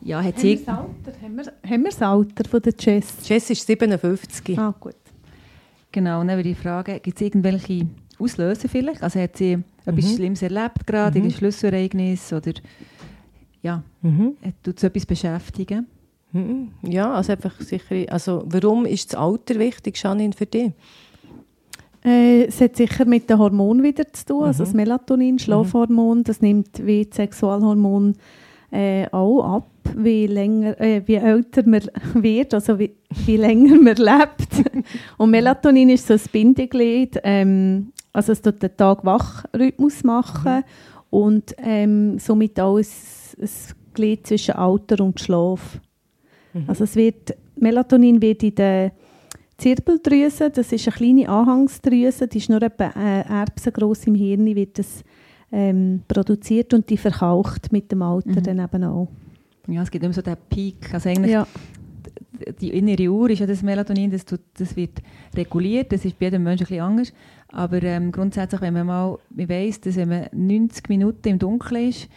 [0.00, 0.66] Ja, hat haben, sie...
[0.66, 1.22] wir Alter?
[1.22, 3.14] Haben, wir, haben wir das Alter von der Jazz?
[3.24, 4.58] Jazz ist 57.
[4.58, 4.94] Ah, gut.
[5.92, 7.86] Genau, und dann würde ich fragen, gibt es irgendwelche
[8.22, 9.02] Auslöser vielleicht?
[9.02, 9.64] Also hat sie mhm.
[9.84, 11.26] etwas Schlimmes erlebt gerade, mhm.
[11.26, 12.52] ein Schlüsserereignis oder
[13.62, 14.36] ja, mhm.
[14.62, 15.86] tut es etwas beschäftigen?
[16.32, 16.72] Mhm.
[16.82, 20.72] Ja, also einfach sicher, also warum ist das Alter wichtig, Janine, für dich?
[22.04, 24.44] Äh, es hat sicher mit dem Hormon wieder zu tun, mhm.
[24.44, 28.16] also das Melatonin, Schlafhormon, das nimmt wie das Sexualhormon
[28.72, 31.82] äh, auch ab, wie, länger, äh, wie älter man
[32.14, 32.94] wird, also wie,
[33.26, 34.70] wie länger man lebt.
[35.18, 40.64] Und Melatonin ist so ein Bindeglied, ähm, also es tut den Tag-Wach-Rhythmus machen mhm.
[41.10, 42.84] und ähm, somit auch ein,
[43.40, 43.48] ein
[43.94, 45.80] Glied zwischen Alter und Schlaf.
[46.52, 46.64] Mhm.
[46.66, 48.92] Also es wird, Melatonin wird in der
[49.58, 54.78] Zirbeldrüse, das ist eine kleine Anhangsdrüse, die ist nur etwa äh, erbsengroß im Hirn, wird
[54.78, 55.04] das
[55.52, 58.42] ähm, produziert und die verkauft mit dem Alter mhm.
[58.42, 59.08] dann eben auch.
[59.68, 61.46] Ja, es gibt immer so den Peak, also eigentlich ja.
[62.60, 65.00] die innere Uhr ist ja das Melatonin, das, tut, das wird
[65.36, 67.12] reguliert, das ist bei jedem Menschen ein bisschen anders,
[67.52, 72.08] aber ähm, grundsätzlich, wenn man mal weiss, dass wenn man 90 Minuten im Dunkeln ist,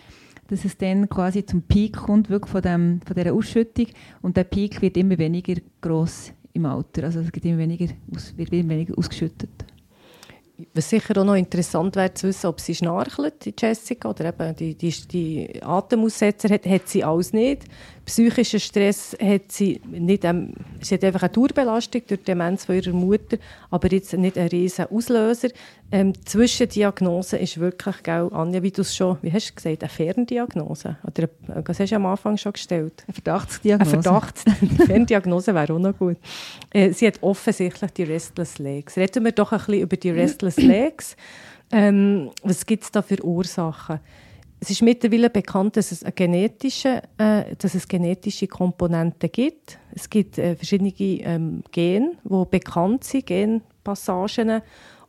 [0.48, 3.88] dass es dann quasi zum Peak kommt, wirklich von, dem, von dieser Ausschüttung
[4.22, 7.04] und der Peak wird immer weniger groß im Alter.
[7.04, 7.88] Also es gibt immer weniger,
[8.36, 9.50] wird immer weniger ausgeschüttet.
[10.74, 14.56] Was sicher auch noch interessant wäre zu wissen, ob sie schnarchelt, die Jessica, oder eben
[14.56, 17.66] die, die, die Atemaussetzer hat, hat sie alles nicht
[18.06, 22.76] psychischen Stress hat sie nicht, ähm, sie hat einfach eine Dauerbelastung durch die Demenz von
[22.76, 23.38] ihrer Mutter,
[23.72, 25.50] aber jetzt nicht ein riesen Auslöser.
[25.92, 29.90] Ähm, Zwischendiagnose ist wirklich, gell, Anja, wie du es schon, wie hast du gesagt, eine
[29.90, 30.98] Ferndiagnose?
[31.04, 33.04] Oder eine, was hast du am Anfang schon gestellt?
[33.08, 33.94] Eine Verdachtsdiagnose.
[33.94, 34.44] Eine Verdachts
[34.86, 36.18] Ferndiagnose wäre auch noch gut.
[36.72, 38.98] Äh, sie hat offensichtlich die Restless Legs.
[38.98, 41.16] Reden wir doch ein bisschen über die Restless Legs.
[41.72, 44.00] Ähm, was gibt es da für Ursachen?
[44.66, 49.78] Es ist mittlerweile bekannt, dass es, eine genetische, äh, dass es genetische Komponenten gibt.
[49.94, 54.64] Es gibt äh, verschiedene ähm, Gene, die bekannt sind, Genpassagen.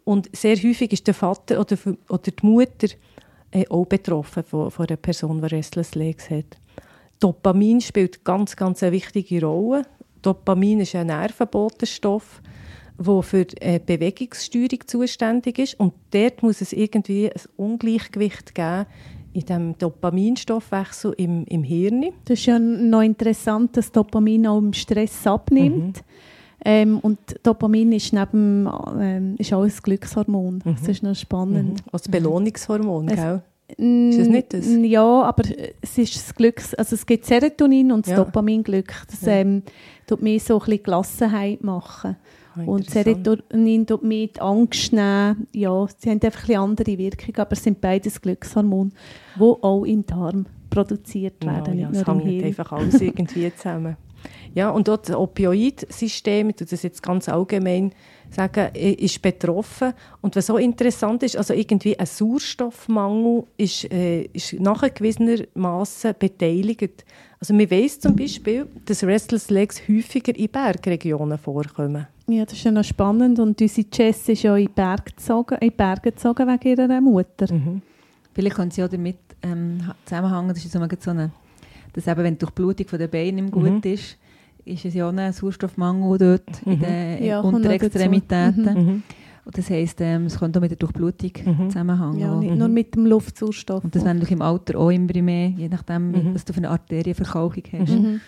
[0.05, 1.79] Und sehr häufig ist der Vater oder,
[2.11, 2.89] oder die Mutter
[3.51, 6.59] äh, auch betroffen von, von einer Person, die Restless Legs hat.
[7.19, 9.87] Dopamin spielt ganz, ganz eine wichtige Rolle.
[10.21, 12.43] Dopamin ist ein Nervenbotenstoff,
[12.99, 15.81] der für äh, Bewegungssteuerung zuständig ist.
[15.81, 18.85] Und dort muss es irgendwie ein Ungleichgewicht geben
[19.37, 22.07] in dem Dopaminstoffwechsel im, im Hirn.
[22.25, 25.99] Das ist ja noch interessant, dass Dopamin auch im Stress abnimmt.
[25.99, 26.03] Mhm.
[26.65, 28.67] Ähm, und Dopamin ist, neben,
[28.99, 30.63] ähm, ist auch ein Glückshormon.
[30.65, 30.77] Mhm.
[30.77, 31.85] Das ist noch spannend.
[31.85, 31.91] Mhm.
[31.93, 33.43] Als Belohnungshormon, es, gell?
[33.77, 34.67] Ist das nicht das?
[34.67, 35.43] Ja, aber
[35.83, 36.73] es ist das Glücks...
[36.75, 38.25] Also es gibt Serotonin und das ja.
[38.25, 38.95] Dopaminglück.
[39.11, 39.33] Das ja.
[39.33, 39.63] ähm,
[40.07, 42.17] tut mir so ein bisschen Gelassenheit machen.
[42.59, 45.47] Oh, und Serotonin tut mit Angst nehmen.
[45.53, 48.91] Ja, sie haben einfach ein andere Wirkung, aber es sind beides Glückshormone,
[49.37, 51.79] die auch im Darm produziert werden.
[51.79, 53.97] Ja, ja, es hängt einfach alles irgendwie zusammen.
[54.55, 57.93] Ja, und auch das Opioidsystem, ich das jetzt ganz allgemein
[58.31, 59.93] sagen, ist betroffen.
[60.23, 67.05] Und was so interessant ist, also irgendwie ein Sauerstoffmangel ist, äh, ist nachgewiesenermaßen beteiligt.
[67.39, 72.07] Also man weiss zum Beispiel, dass Restless Legs häufiger in Bergregionen vorkommen.
[72.29, 73.39] Ja, das ist ja noch spannend.
[73.39, 77.53] Und unsere Jess ist ja in, Berg gezogen, in Berge gezogen wegen ihrer Mutter.
[77.53, 77.83] Mhm.
[78.35, 81.31] Vielleicht können sie ja damit ähm, zusammenhängen, das ist so eine,
[81.93, 83.93] dass eben, wenn die Durchblutung der Beine nicht gut mhm.
[83.93, 84.19] ist,
[84.65, 86.73] ist es ja auch ein Sauerstoffmangel dort mhm.
[86.73, 88.65] in den ja, Unterextremitäten.
[88.65, 88.87] Mhm.
[88.87, 89.03] mhm.
[89.45, 91.71] Und das heisst, ähm, es könnte auch mit der Durchblutung mhm.
[91.71, 92.19] zusammenhängen.
[92.19, 93.85] Ja, nicht nur mit dem Luftsauerstoff.
[93.85, 96.35] Und das wäre im Alter auch immer mehr, je nachdem, mhm.
[96.35, 97.93] was du für eine Arterienverkalkung hast.
[97.93, 98.21] Mhm.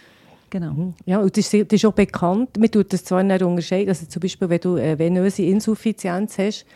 [0.51, 0.73] Genau.
[0.73, 0.95] Mhm.
[1.07, 2.59] Ja, und das ist, das ist auch bekannt.
[2.59, 3.89] Man tut das zwar nicht unterscheiden.
[3.89, 6.67] Also zum Beispiel, wenn du eine venöse Insuffizienz hast,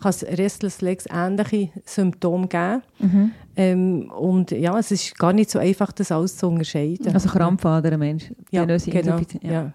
[0.00, 2.82] kann es Restless Legs ähnliche Symptome geben.
[2.98, 3.30] Mhm.
[3.54, 7.12] Ähm, und ja, es ist gar nicht so einfach, das alles zu unterscheiden.
[7.14, 8.32] Also Krampfader, Mensch.
[8.50, 8.74] ja, genau.
[8.74, 9.72] Insuffizienz, Ja.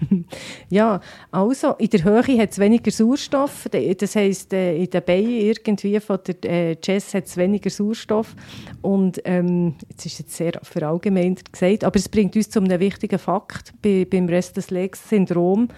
[0.68, 3.68] ja, also in der Höhe hat es weniger Sauerstoff.
[3.70, 8.34] Das heisst, äh, in den Beinen irgendwie von der äh, Jess hat es weniger Sauerstoff.
[8.82, 13.18] Und ähm, jetzt ist jetzt sehr verallgemeinert gesagt, aber es bringt uns zu einem wichtigen
[13.18, 15.68] Fakt bei, beim Restless Legs Syndrom.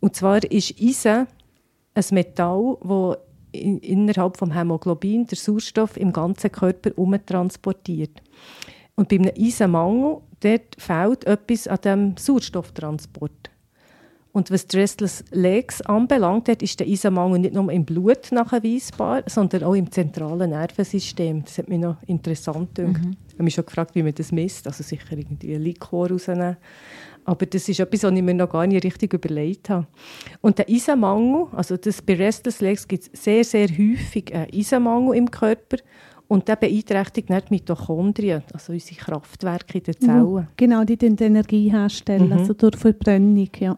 [0.00, 1.26] Und zwar ist Eisen
[1.94, 3.18] ein Metall, das
[3.52, 8.22] in, innerhalb vom Hämoglobin der Sauerstoff im ganzen Körper umtransportiert.
[8.94, 13.51] Und bei einem Eisenmangel dort fehlt etwas an dem Sauerstofftransport.
[14.32, 19.22] Und was die Restless Legs anbelangt, dort ist der Eisenmangel nicht nur im Blut nachweisbar,
[19.26, 21.44] sondern auch im zentralen Nervensystem.
[21.44, 23.02] Das hat mich noch interessant gedacht.
[23.28, 24.66] Ich habe mich schon gefragt, wie man das misst.
[24.66, 26.56] Also sicher irgendwie ein Likor rausnehmen.
[27.24, 29.86] Aber das ist etwas, was ich mir noch gar nicht richtig überlegt habe.
[30.40, 35.14] Und der Eisenmangel, also das bei Restless Legs gibt es sehr, sehr häufig einen Eisenmangel
[35.16, 35.76] im Körper.
[36.26, 40.48] Und der beeinträchtigt nicht die Mitochondrien, also unsere Kraftwerke in den Zellen.
[40.56, 42.32] Genau, die die Energie herstellen, Mhm.
[42.32, 43.76] also durch Verbrennung, ja.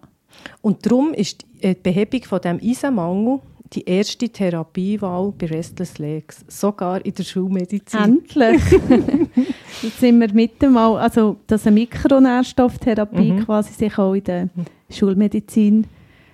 [0.61, 3.41] Und darum ist die äh, die Behebung von dem Eisenmangel
[3.73, 8.01] die erste Therapiewahl bei Restless Legs, sogar in der Schulmedizin.
[8.01, 8.61] Endlich!
[9.83, 13.45] Jetzt sind wir mit dem mal, also dass eine Mikronährstofftherapie Mhm.
[13.45, 14.49] quasi sich auch in der
[14.91, 15.87] Schulmedizin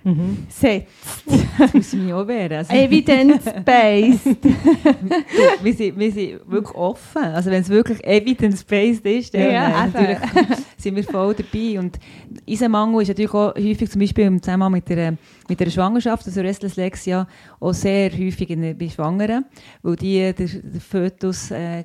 [0.03, 0.45] Mhm.
[0.49, 0.89] setzt.
[1.57, 2.59] Das muss ich mich auch wehren.
[2.59, 4.37] Also, Evidence-based.
[5.61, 7.23] wir, sind, wir sind wirklich offen.
[7.23, 10.17] Also wenn es wirklich evidence-based ist, dann Ja, äh, natürlich
[10.77, 11.79] sind wir voll dabei.
[11.79, 11.99] Und
[12.49, 16.41] Eisenmangel ist natürlich auch häufig, zum Beispiel im Zusammenhang mit der, mit der Schwangerschaft, also
[16.41, 17.27] Restless Legs ja
[17.59, 19.45] auch sehr häufig in, bei Schwangeren,
[19.83, 21.83] weil die, der, der Fötus äh,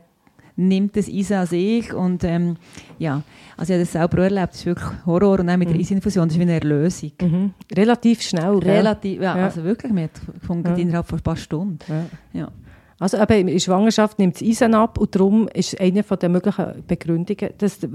[0.57, 2.57] nimmt das Eisen an sich und ähm,
[2.99, 3.23] ja,
[3.57, 5.81] also ich habe das selber erlebt, das ist wirklich Horror und auch mit der Mhm.
[5.83, 7.13] Eisinfusion, das ist wie eine Erlösung.
[7.21, 7.55] Mhm.
[7.75, 8.59] Relativ schnell.
[8.59, 9.45] Relativ, ja, Ja.
[9.45, 10.75] also wirklich, hat gefunden, Ja.
[10.77, 11.79] innerhalb von ein paar Stunden.
[11.89, 12.41] Ja.
[12.41, 12.49] Ja.
[12.99, 16.31] Also eben, in der Schwangerschaft nimmt es Eisen ab und darum ist eine von der
[16.31, 17.89] möglichen Begründungen, dass dass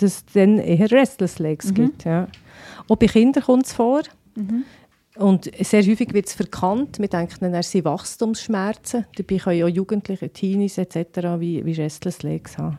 [0.00, 1.74] es dann eher Restless Legs Mhm.
[1.74, 2.04] gibt.
[2.04, 2.28] Ja.
[2.88, 4.00] Auch bei Kindern kommt es vor.
[4.34, 4.64] Mhm.
[5.18, 6.98] Und sehr häufig wird es verkannt.
[6.98, 9.06] Wir denken dann, es sind Wachstumsschmerzen.
[9.16, 11.38] Dabei können auch Jugendliche, Teenies etc.
[11.38, 12.78] wie, wie Restless Legs haben.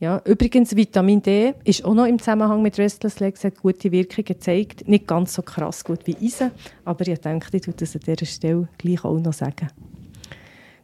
[0.00, 4.24] Ja, übrigens, Vitamin D ist auch noch im Zusammenhang mit Restless Legs, hat gute Wirkungen
[4.24, 4.86] gezeigt.
[4.88, 6.50] Nicht ganz so krass gut wie Eisen,
[6.84, 9.68] aber ich denke, ich würde das an dieser Stelle gleich auch noch sagen.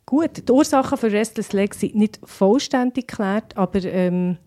[0.07, 4.39] Gut, die Ursachen für Restless Legs sind nicht vollständig geklärt, aber ähm,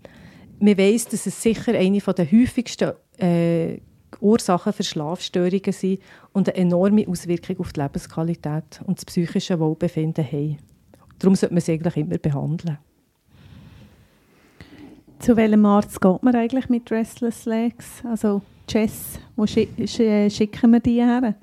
[0.60, 3.80] man weiss, dass es sicher eine der häufigsten äh,
[4.22, 6.00] Ursachen für Schlafstörungen sind
[6.32, 10.58] und eine enorme Auswirkung auf die Lebensqualität und das psychische Wohlbefinden haben.
[11.20, 12.78] Darum sollte man sie eigentlich immer behandeln.
[15.20, 18.04] Zu welchem Arzt geht man eigentlich mit Restless Legs?
[18.04, 21.36] Also Jess, wo schi sch schicken wir die her?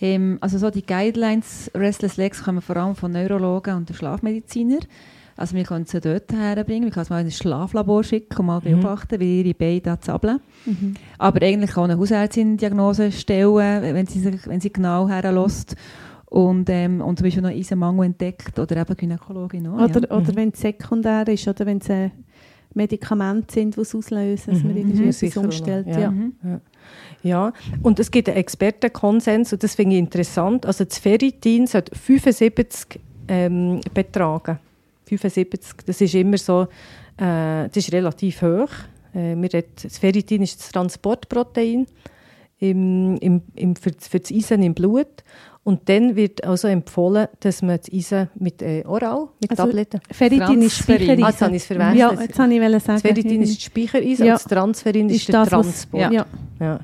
[0.00, 4.80] Ähm, also so die Guidelines Restless Legs kommen vor allem von Neurologen und Schlafmedizinern.
[5.38, 8.46] Also wir können sie dort herbringen, wir können sie mal in ein Schlaflabor schicken und
[8.46, 8.80] mal Mhm.
[8.80, 10.40] beobachten, wie ihre Beine da zappeln.
[11.16, 15.76] Aber eigentlich kann eine Hausärztin Diagnose stellen, wenn sie, sich, wenn sie genau herlässt
[16.26, 19.74] und, ähm, und zum Beispiel noch Eisenmangel entdeckt oder eben Gynäkologin auch.
[19.84, 20.16] Oder, ja.
[20.16, 20.36] oder Mhm.
[20.36, 22.10] wenn es sekundär ist, oder wenn es äh,
[22.74, 24.78] Medikamente sind, die es auslösen, dass man Mhm.
[24.78, 25.08] irgendwie Mhm.
[25.08, 25.86] etwas umstellt.
[25.86, 25.98] ja.
[26.00, 26.10] Ja.
[26.10, 26.32] Mhm.
[27.22, 30.64] Ja, und es gibt einen Expertenkonsens und das finde ich interessant.
[30.66, 34.58] Also das Ferritin sollte 75 ähm, betragen.
[35.08, 36.62] 75, das ist immer so,
[37.16, 38.68] äh, das ist relativ hoch.
[39.14, 41.86] Äh, wir reden, das Ferritin ist das Transportprotein
[42.60, 45.08] im, im, im, für, für das Eisen im Blut.
[45.64, 50.00] Und dann wird also empfohlen, dass man das Eisen mit äh, oral, mit Also, Tabletten.
[50.10, 50.78] Ferritin ist.
[50.78, 51.24] Speichereisen.
[51.24, 51.98] Ah, jetzt habe ich es verwechselt.
[51.98, 52.82] Ja, jetzt habe ich sagen.
[52.86, 54.32] Das Ferritin ist das Speichereisen Ja.
[54.34, 56.12] und das Transferin ist, ist der das, was- Transport.
[56.12, 56.26] Ja.
[56.60, 56.80] Ja.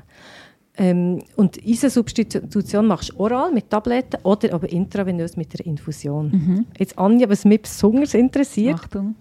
[0.77, 6.31] Ähm, und Eisensubstitution machst du oral mit Tabletten oder aber intravenös mit der Infusion.
[6.31, 6.65] Mhm.
[6.77, 9.15] Jetzt Anja, was mich besonders interessiert, Achtung.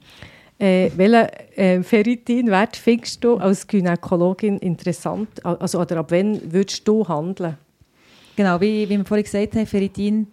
[0.58, 5.44] äh, welchen äh, Ferritinwert findest du als Gynäkologin interessant?
[5.44, 7.56] Also, oder ab wann würdest du handeln?
[8.36, 10.26] Genau, wie, wie wir vorhin gesagt haben, Ferritin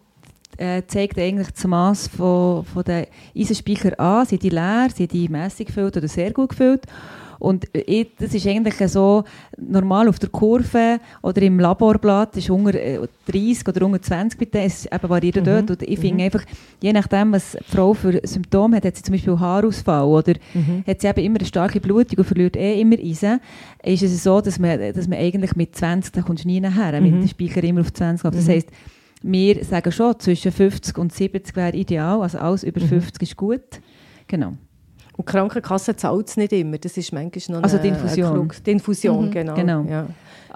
[0.57, 3.05] äh, zeigt eigentlich das Maß von, von den
[3.37, 4.25] Eisenspeicher an.
[4.25, 6.87] Sind die leer, sind die mäßig gefüllt oder sehr gut gefüllt?
[7.41, 9.23] Und ich, das ist eigentlich so
[9.57, 14.59] normal auf der Kurve oder im Laborblatt ist unter äh, 30 oder unter 20 bitte,
[14.59, 15.43] es eben variiert Mhm.
[15.45, 15.71] dort.
[15.71, 16.43] Und ich finde einfach,
[16.81, 20.33] je nachdem, was die Frau für Symptome hat, hat sie zum Beispiel Haarausfall oder
[20.85, 23.39] hat sie eben immer eine starke Blutung und verliert eh immer Eisen,
[23.83, 27.01] ist es so, dass man, dass man eigentlich mit 20, da kommst du nie nachher,
[27.01, 27.11] Mhm.
[27.11, 28.35] mit dem Speicher immer auf 20 kommt.
[28.35, 28.51] Das Mhm.
[28.51, 28.69] heisst,
[29.23, 32.87] wir sagen schon, zwischen 50 und 70 wäre ideal, also alles über Mhm.
[32.87, 33.61] 50 ist gut.
[34.27, 34.53] Genau.
[35.21, 36.77] Und die Krankenkasse zahlt es nicht immer.
[36.79, 38.39] Das ist manchmal noch Also eine, die Infusion.
[38.39, 39.31] Eine die Infusion, Mhm.
[39.31, 39.53] genau.
[39.53, 39.83] Genau.
[39.87, 40.07] Ja.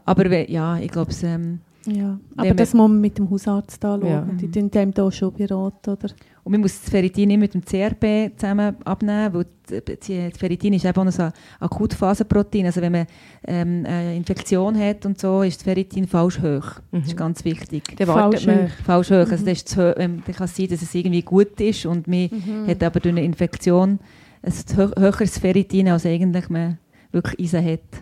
[0.06, 2.18] Aber we- ja, ich glaube, ähm, Ja.
[2.36, 4.10] Aber wir- das muss man mit dem Hausarzt anschauen.
[4.10, 4.28] Ja.
[4.42, 6.10] Die tun dem da schon beraten, oder?
[6.44, 10.86] und man muss das Ferritin nicht mit dem CRP zusammen abnehmen, weil das Ferritin ist
[10.86, 12.66] eben auch so ein Akutphasenprotein.
[12.66, 13.08] Also wenn man
[13.48, 16.80] ähm, eine Infektion hat und so, ist das Ferritin falsch hoch.
[16.92, 17.18] Das ist Mhm.
[17.18, 17.84] ganz wichtig.
[17.98, 19.16] Dann wartet Falsch man, Falsch hoch.
[19.16, 19.46] Also Mhm.
[19.46, 22.30] das ist zu, ähm, dann kann es sein, dass es irgendwie gut ist und man
[22.32, 22.68] Mhm.
[22.68, 24.00] hat aber durch eine Infektion
[24.46, 26.78] ein hö höheres Ferritin, als eigentlich man
[27.12, 28.02] wirklich Eisen hat.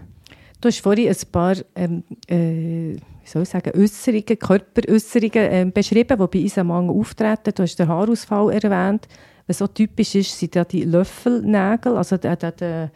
[0.60, 6.17] Du hast vorhin ein paar ähm, äh, wie soll ich sagen, Äußerungen, Körperäußerungen ähm, beschrieben,
[6.19, 7.53] die bei Eisenmangel auftreten.
[7.56, 9.08] Du hast den Haarausfall erwähnt.
[9.47, 11.95] Was so typisch ist, sind die Löffelnägel.
[11.95, 12.89] Also an den,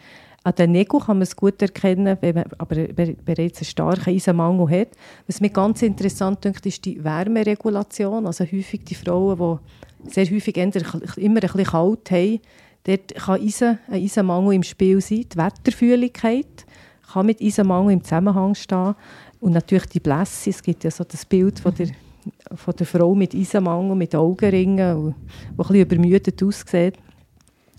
[0.43, 4.10] an den Nägeln kann man es gut erkennen, wenn man aber be- bereits einen starken
[4.10, 4.89] Eisenmangel hat.
[5.27, 8.27] Was mir ganz interessant dünkt, ist die Wärmeregulation.
[8.27, 9.60] Also häufig die Frauen,
[10.03, 12.39] die sehr häufig immer ein bisschen kalt haben,
[12.88, 15.26] dort kann Eisen, ein Eisenmangel im Spiel sein.
[15.32, 16.65] Die Wetterfühligkeit
[17.12, 18.95] kann mit Eisenmangel im Zusammenhang stehen.
[19.39, 20.50] Und natürlich die Blässe.
[20.50, 21.88] Es gibt ja so das Bild von der,
[22.56, 25.13] von der Frau mit Eisenmangel, mit Augenringen, die
[25.52, 26.95] ein bisschen übermüdet aussieht.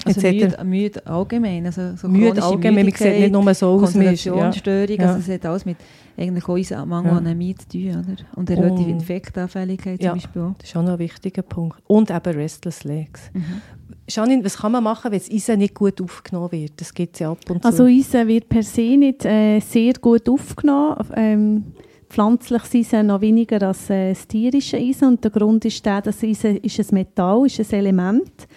[0.05, 1.67] Also müde, müde allgemein.
[1.67, 4.33] Also so Müde allgemein, man sieht nicht nur so aus, man ist- ja.
[4.37, 5.77] Also es hat alles mit
[6.17, 7.89] eigentlich und Anämie zu tun.
[7.91, 8.17] Oder?
[8.37, 10.11] Und Und- Infektanfälligkeit Ja.
[10.13, 10.55] zum Beispiel auch.
[10.59, 11.83] Das ist auch noch ein wichtiger Punkt.
[11.89, 13.23] Und eben Restless Legs.
[13.35, 13.45] Mhm.
[14.09, 16.73] Janine, was kann man machen, wenn das Eisen nicht gut aufgenommen wird?
[16.77, 17.69] Das gibt ja ab und zu.
[17.69, 20.97] Also Eisen wird per se nicht äh, sehr gut aufgenommen.
[21.15, 21.65] Ähm,
[22.09, 25.09] pflanzliches Eisen noch weniger als äh, das tierische Eisen.
[25.09, 28.49] Und der Grund ist der, dass Eisen ist ein Metall, ist ein Element.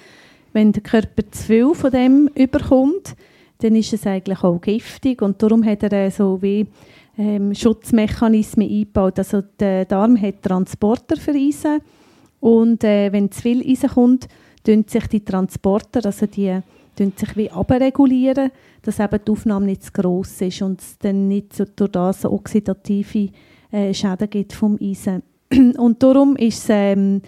[0.53, 3.15] Wenn der Körper zu viel von dem überkommt,
[3.59, 5.21] dann ist es eigentlich auch giftig.
[5.21, 6.65] Und darum hat er äh, so wie
[7.17, 9.19] ähm, Schutzmechanismen eingebaut.
[9.19, 11.81] Also der Darm hat Transporter für Eisen.
[12.39, 14.27] Und äh, wenn zu viel Eisen kommt,
[14.65, 16.59] sich die Transporter, also die
[16.95, 21.27] tun sich wie abregulieren, dass eben die Aufnahme nicht zu gross ist und es dann
[21.27, 23.29] nicht so durch das so oxidative
[23.71, 25.23] äh, Schäden gibt vom Eisen.
[25.77, 27.21] Und darum ist es ähm,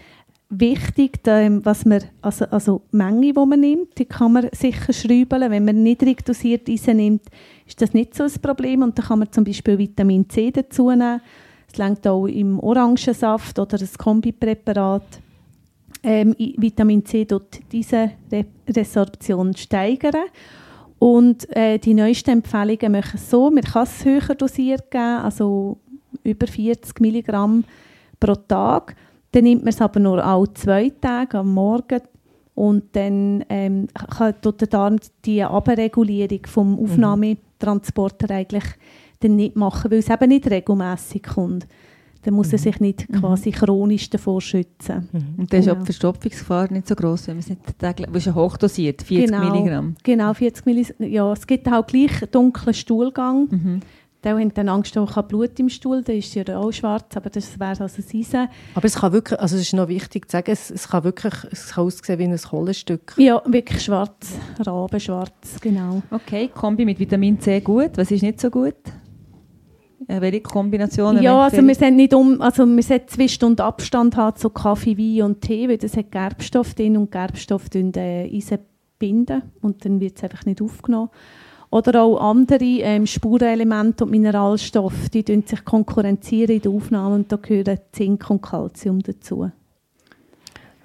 [0.50, 4.50] wichtig, da, ähm, was man, also, also die Menge, die man nimmt, die kann man
[4.52, 5.52] sicher schrauben.
[5.52, 7.24] Wenn man niedrig dosiert Eisen nimmt,
[7.68, 10.90] ist das nicht so ein Problem und dann kann man zum Beispiel Vitamin C dazu
[10.90, 11.22] nehmen.
[11.72, 15.23] Es langt auch im Orangensaft oder das Kombipräparat.
[16.02, 20.26] Ähm, Vitamin C tut diese Re Resorption steigern.
[21.00, 25.78] Und äh, die neuesten Empfehlungen machen es so, man kann es höher dosiert geben, also
[26.24, 27.66] über 40 Milligramm
[28.20, 28.96] pro Tag.
[29.32, 32.02] Dann nimmt man es aber nur alle zwei Tage am Morgen
[32.56, 38.66] und dann ähm, kann tut der Darm die Abregulierung vom Aufnahmetransporter eigentlich
[39.20, 41.68] dann nicht machen, weil es eben nicht regelmäßig kommt.
[42.24, 45.10] Dann muss er sich nicht quasi chronisch davor schützen.
[45.12, 45.26] Mhm.
[45.38, 45.82] Und dann ist auch Genau.
[45.82, 49.52] die Verstopfungsgefahr nicht so groß, wenn man es nicht täglich, ist ja hochdosiert, 40 Genau.
[49.52, 49.96] Milligramm.
[50.04, 51.10] Genau, 40 Milligramm.
[51.10, 53.48] Ja, es gibt auch gleich dunklen Stuhlgang.
[53.52, 53.80] Mhm.
[54.22, 57.30] Da haben dann Angst, auch kein Blut im Stuhl, da ist ja auch schwarz, aber
[57.30, 58.48] das wäre also das Eisen.
[58.74, 61.34] Aber es kann wirklich, also es ist noch wichtig zu sagen, es, es kann wirklich
[61.52, 63.16] es kann aussehen wie ein Kohlenstück.
[63.18, 66.02] Ja, wirklich schwarz, rabenschwarz, genau.
[66.10, 67.92] Okay, Kombi mit Vitamin C gut.
[67.98, 68.76] Was ist nicht so gut?
[70.08, 71.22] Äh, welche Kombinationen?
[71.24, 74.98] Ja, also wir sind nicht um, also wir sollten zwei Stunden Abstand haben zu Kaffee,
[74.98, 78.60] Wein und Tee, weil das hat Gerbstoff drin und Gerbstoff binden äh, Eisen
[79.00, 81.10] binden und dann wird es einfach nicht aufgenommen.
[81.70, 87.38] Oder auch andere ähm, Spurenelemente und Mineralstoffe, die sich konkurrenzieren in der Aufnahme und da
[87.38, 89.50] gehören Zink und Calcium dazu.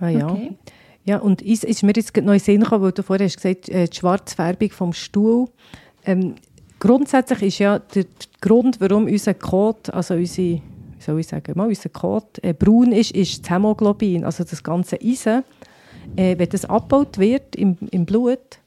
[0.01, 0.31] Ah, ja.
[0.31, 0.53] Okay.
[1.05, 3.27] Ja, und ist, ist mir jetzt gerade noch in den Sinn gekommen, weil du vorher
[3.27, 5.49] hast gesagt äh, die Schwarzfärbung vom Stuhl.
[6.05, 6.35] Ähm,
[6.79, 8.05] grundsätzlich ist ja der
[8.41, 13.13] Grund, warum unser Kot, also unsere, wie soll ich sagen, unser Kot äh, braun ist,
[13.13, 15.45] ist das Hämoglobin, also das ganze Eisen.
[16.17, 18.59] Äh, wenn das abgebaut wird im, im Blut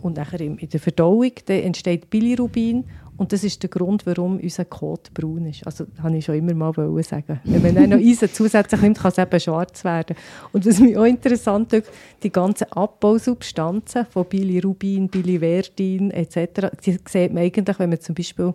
[0.00, 2.84] und nachher in, in der Verdauung, dann entsteht Bilirubin
[3.16, 5.64] und das ist der Grund, warum unser Kot braun ist.
[5.64, 6.72] Also, das wollte ich schon immer mal
[7.02, 7.40] sagen.
[7.44, 10.16] Wenn man dann noch Eisen zusätzlich nimmt, kann es eben schwarz werden.
[10.52, 11.90] Und was mich auch interessant ist,
[12.22, 18.52] die ganzen Abbausubstanzen von Bilirubin, Biliverdin etc., die sieht man eigentlich, wenn man zum Beispiel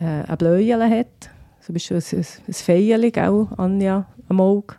[0.00, 1.30] äh, ein Bläuel hat,
[1.60, 3.12] zum Beispiel ein, ein, ein Feierli,
[3.56, 4.74] Anja, am Auge.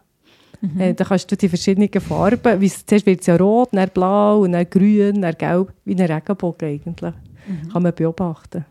[0.78, 4.46] Äh, da kannst du die verschiedenen Farben, wie zuerst wird es ja rot, dann blau,
[4.48, 7.14] dann grün, dann gelb, wie ein Regenbogen eigentlich.
[7.72, 8.66] Kann man beobachten.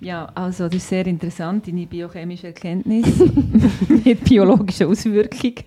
[0.00, 3.06] Ja, also das ist sehr interessant, deine biochemische Erkenntnis
[4.04, 5.54] mit biologischer Auswirkung.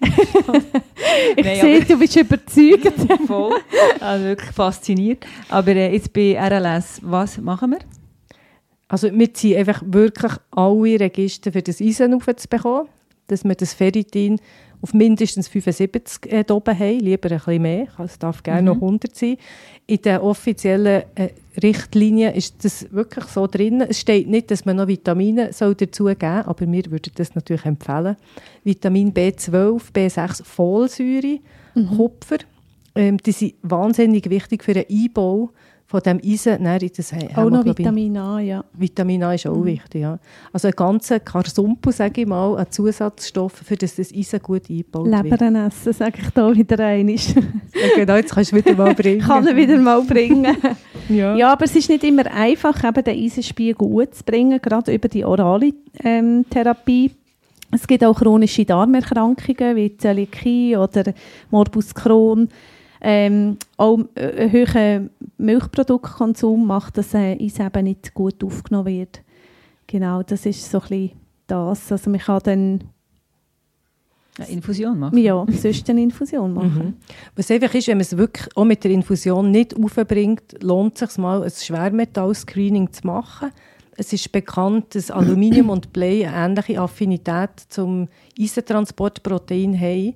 [1.38, 2.92] Ich Nein, sehe, du bist überzeugt.
[3.28, 3.54] Voll.
[4.00, 5.26] Also wirklich fasziniert.
[5.48, 7.80] Aber äh, jetzt bei RLS, was machen wir?
[8.88, 12.88] Also wir ziehen einfach wirklich alle Register für das Eisen aufzubekommen,
[13.28, 14.40] dass wir das Ferritin
[14.84, 18.68] auf mindestens 75 äh, oben haben, lieber ein bisschen mehr, es darf gerne mhm.
[18.68, 19.38] noch 100 sein.
[19.88, 21.30] In den offiziellen äh,
[21.62, 23.80] Richtlinien ist das wirklich so drin.
[23.80, 27.34] Es steht nicht, dass man noch Vitamine soll dazu geben soll, aber wir würden das
[27.34, 28.18] natürlich empfehlen.
[28.66, 31.40] Vitamin B12, B6, Folsäure,
[31.76, 31.88] mhm.
[31.96, 32.40] Kupfer,
[32.96, 35.52] ähm, die sind wahnsinnig wichtig für den Einbau
[35.94, 38.66] von dem Eisen in das Auch noch Vitamin A, ja.
[38.74, 39.66] Vitamin A ist auch mhm.
[39.66, 40.18] wichtig, ja.
[40.52, 45.06] Also ein ganzer Karsumpel, sage ich mal, an Zusatzstoffen, für das das Eisen gut eingebaut
[45.06, 45.42] Leber wird.
[45.42, 47.16] Leber essen, sage ich da wieder einmal.
[47.96, 49.22] genau, jetzt kannst du wieder mal bringen.
[49.28, 50.58] Kann er wieder mal bringen.
[51.10, 51.36] ja.
[51.36, 55.08] ja, aber es ist nicht immer einfach, eben den Eisenspiegel gut zu bringen, gerade über
[55.08, 55.74] die orale
[56.04, 57.12] ähm, Therapie.
[57.72, 61.14] Es gibt auch chronische Darmerkrankungen wie Zöliakie oder
[61.52, 62.50] Morbus Crohn.
[63.06, 65.10] Ähm, auch ein hoher
[65.44, 69.22] Milchproduktkonsum macht, dass äh, Eis eben nicht gut aufgenommen wird.
[69.88, 71.12] Genau, das ist so ein bisschen
[71.48, 71.92] das.
[71.92, 72.84] Also man kann dann
[74.40, 75.18] eine Infusion machen?
[75.18, 76.86] Ja, sonst eine Infusion machen.
[76.86, 76.94] Mhm.
[77.36, 81.12] Was einfach ist, wenn man es wirklich auch mit der Infusion nicht aufbringt, lohnt es
[81.12, 83.52] sich mal, ein Schwermetall-Screening zu machen.
[83.96, 88.08] Es ist bekannt, dass Aluminium und Blei eine ähnliche Affinität zum
[88.40, 90.16] Eisentransportprotein haben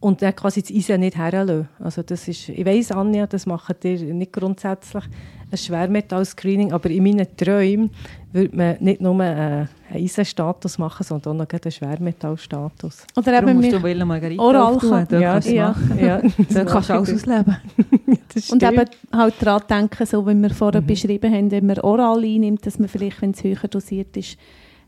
[0.00, 1.68] und dann quasi das Eisen nicht herlassen.
[1.80, 5.04] Also das ist, ich weiss, Anja, das macht ihr nicht grundsätzlich
[5.50, 7.90] ein Schwermetall-Screening, aber in meinen Träumen
[8.32, 13.06] würde man nicht nur einen Eisenstatus machen, sondern auch noch einen Schwermetallstatus.
[13.16, 16.22] Oder eben musst du Villa Margarita oral tun, ja, kannst ja, ja.
[16.52, 17.56] Dann kannst du alles ausleben.
[18.50, 20.86] und eben halt daran denken, so wie wir vorher mhm.
[20.86, 24.36] beschrieben haben, wenn man oral einnimmt, dass man vielleicht, wenn es höher dosiert ist,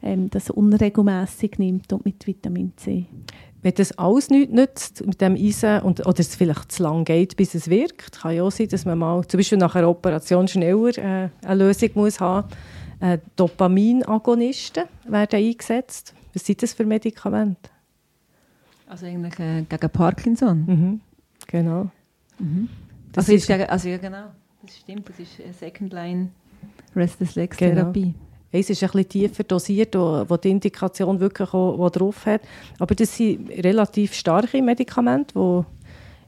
[0.02, 3.06] ähm, das unregelmäßig nimmt und mit Vitamin C.
[3.62, 7.36] Wenn das alles nichts nützt mit dem Eisen und, oder es vielleicht zu lange geht,
[7.36, 10.48] bis es wirkt, kann ja auch sein, dass man mal zum Beispiel nach einer Operation
[10.48, 12.48] schneller äh, eine Lösung muss haben
[13.00, 16.14] äh, Dopaminagonisten werden eingesetzt.
[16.32, 17.70] Was sind das für Medikamente?
[18.86, 20.64] Also eigentlich äh, gegen Parkinson?
[20.66, 21.00] Mhm.
[21.46, 21.90] Genau.
[22.38, 22.68] Mhm.
[23.12, 24.26] Das also, ist gegen, also ja genau,
[24.62, 26.28] das stimmt, das ist Second Line
[26.94, 27.74] Restless Legs genau.
[27.74, 28.02] Therapie.
[28.02, 28.29] Genau.
[28.52, 32.40] Es ist ein bisschen tiefer dosiert, wo, wo die Indikation wirklich auch, wo drauf hat.
[32.78, 35.64] Aber das sind relativ starke Medikamente, die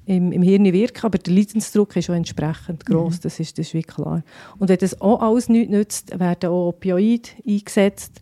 [0.06, 3.20] im, im Hirn wirken, aber der Leidensdruck ist auch entsprechend groß, mhm.
[3.22, 4.22] das, ist, das ist wie klar.
[4.58, 8.20] Und wenn das auch alles nichts nützt, werden auch Opioide eingesetzt,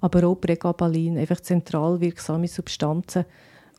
[0.00, 3.24] aber auch Pregabalin, einfach zentral wirksame Substanzen.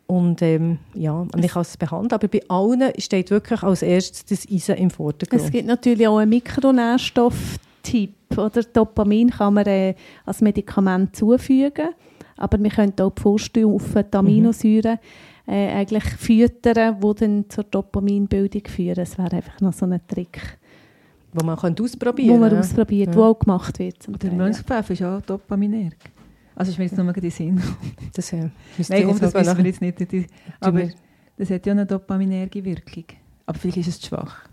[0.08, 4.26] Und ähm, ja, und ich kann es behandeln, aber bei allen steht wirklich als erstes
[4.26, 5.42] das Eisen im Vordergrund.
[5.42, 8.16] Es gibt natürlich auch einen Mikronährstoff Tipp.
[8.38, 8.64] Oder?
[8.64, 9.94] Dopamin kann man äh,
[10.26, 11.90] als Medikament zufügen,
[12.38, 14.98] aber wir können auch die Vorstufen, die Aminosäuren,
[15.46, 18.96] äh, eigentlich füttern, die dann zur Dopaminbildung führen.
[18.96, 20.58] Das wäre einfach noch so ein Trick.
[21.34, 23.16] Wo man kann ausprobieren Wo man ausprobiert, ja.
[23.16, 23.98] wo auch gemacht wird.
[24.22, 25.98] Der Mönchspfeffer ist auch dopaminerg.
[26.56, 27.62] Also ist mir jetzt nur mal den Sinn.
[28.14, 28.38] Das, ja,
[28.90, 30.30] Nein, komm, das wissen wir jetzt nicht.
[30.60, 30.88] Aber
[31.38, 33.06] das hat ja eine dopaminerge Wirkung.
[33.46, 34.48] Aber vielleicht ist es zu schwach.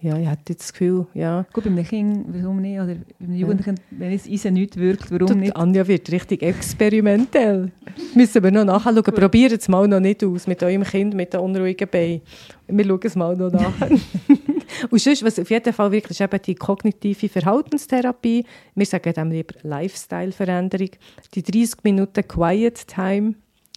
[0.00, 1.44] Ja, ich hatte das Gefühl, ja.
[1.52, 2.78] Gut, bei einem Kind, warum nicht?
[2.78, 3.98] Oder bei einem Jugendlichen, ja.
[3.98, 5.56] wenn es Eisen nicht wirkt, warum Tut, nicht?
[5.56, 7.72] Anja wird richtig experimentell.
[8.14, 9.02] Müssen wir noch nachschauen.
[9.02, 12.20] Probiert es mal noch nicht aus mit eurem Kind mit den unruhigen Beinen.
[12.68, 13.74] Wir schauen es mal noch nach.
[14.90, 18.44] Und sonst, was auf jeden Fall wirklich ist, eben die kognitive Verhaltenstherapie.
[18.76, 20.90] Wir sagen dem lieber Lifestyle-Veränderung.
[21.34, 23.34] Die 30 Minuten Quiet Time,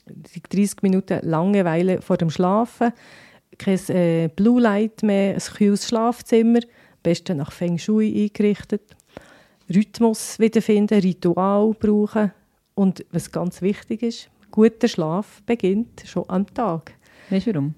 [0.07, 2.93] die 30 Minuten Langeweile vor dem Schlafen
[3.57, 8.95] kein äh, Blue Light mehr, ein kühles Schlafzimmer, am besten nach Feng Shui eingerichtet.
[9.73, 12.31] Rhythmus wiederfinden, Ritual brauchen
[12.75, 16.93] und was ganz wichtig ist, guter Schlaf beginnt schon am Tag.
[17.29, 17.75] Weißt du warum?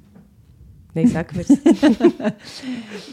[0.95, 1.49] Nein, sag mir's.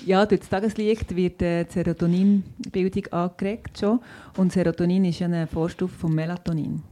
[0.06, 4.00] ja, durch das Tageslicht wird die Serotoninbildung angeregt schon.
[4.36, 6.82] Und Serotonin ist ja eine Vorstufe von Melatonin.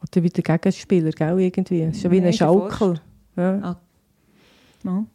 [0.00, 1.82] Oder wie der Gegenspieler, gell, irgendwie.
[1.82, 2.98] Es ist ja wie ein Schaukel.
[3.36, 3.58] Ja.
[3.62, 3.80] Ah.
[4.84, 5.06] No.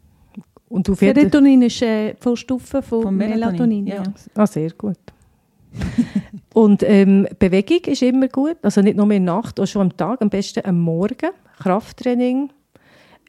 [0.73, 3.83] Und auf Serotonin ist äh, Vorstufe von, von Melatonin.
[3.83, 3.95] Melatonin ja.
[3.97, 4.03] ja.
[4.33, 4.97] Ah, sehr gut.
[6.55, 9.95] und ähm, Bewegung ist immer gut, also nicht nur in der Nacht, auch schon am
[9.95, 11.29] Tag, am besten am Morgen.
[11.59, 12.49] Krafttraining,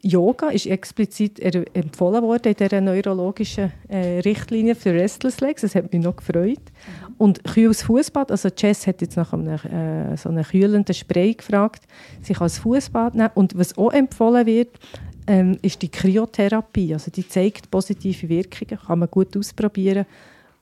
[0.00, 1.38] Yoga ist explizit
[1.74, 5.60] empfohlen worden in dieser neurologischen äh, Richtlinie für Restless Legs.
[5.60, 6.58] Das hat mich noch gefreut.
[6.58, 7.14] Mhm.
[7.18, 11.82] Und kühles Fußbad, also Jess hat jetzt nach einem äh, so einem kühlenden Spray gefragt,
[12.22, 13.30] sich als Fußbad nehmen.
[13.34, 14.78] Und was auch empfohlen wird,
[15.26, 16.92] ähm, ist die Kryotherapie.
[16.92, 20.06] Also die zeigt positive Wirkungen, kann man gut ausprobieren.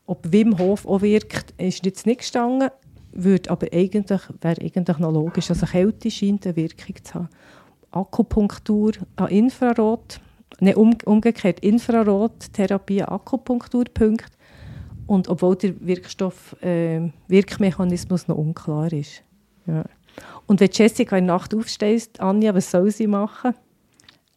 [0.07, 2.71] Ob Wim Hof auch wirkt, ist jetzt nicht gestanden,
[3.13, 5.51] würde aber eigentlich, wäre eigentlich noch logisch.
[5.51, 7.29] Also Kälte scheint eine Wirkung zu haben.
[7.91, 10.21] Akupunktur an Infrarot,
[10.61, 14.33] ne, um, umgekehrt Infrarottherapie an Akupunkturpunkt.
[15.07, 19.23] Und obwohl der Wirkstoff, äh, Wirkmechanismus noch unklar ist.
[19.67, 19.85] Ja.
[20.47, 23.55] Und wenn Jessica in der Nacht aufsteht, Anja, was soll sie machen?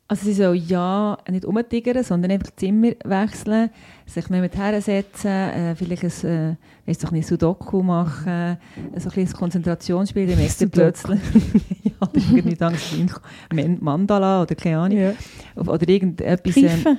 [0.08, 3.72] Also sie soll ja nicht umtigern, sondern einfach Zimmer wechseln,
[4.06, 9.20] sich mehr mit hersetzen, äh, vielleicht ein, äh, doch nicht Sudoku machen, äh, so ein,
[9.20, 11.20] ein Konzentrationsspiel, dann merkt plötzlich,
[11.84, 15.14] ja, das ist irgendwie Angst, Mandala oder keine Ahnung, ja.
[15.56, 16.56] oder irgendetwas.
[16.56, 16.97] Ähm,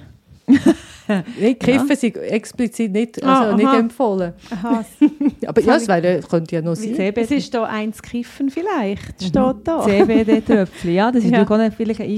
[1.09, 1.97] Nein, Kiffen ja.
[1.97, 4.33] sind explizit nicht, also ah, nicht empfohlen.
[5.47, 6.95] Aber ja, es wäre, könnte ja noch sein.
[6.95, 7.21] CBD.
[7.21, 9.27] Es ist da eins Kiffen vielleicht, mhm.
[9.27, 9.83] steht da.
[9.83, 11.45] CBD-Tröpfchen, ja, das ist ja.
[11.45, 12.11] auch vielleicht ein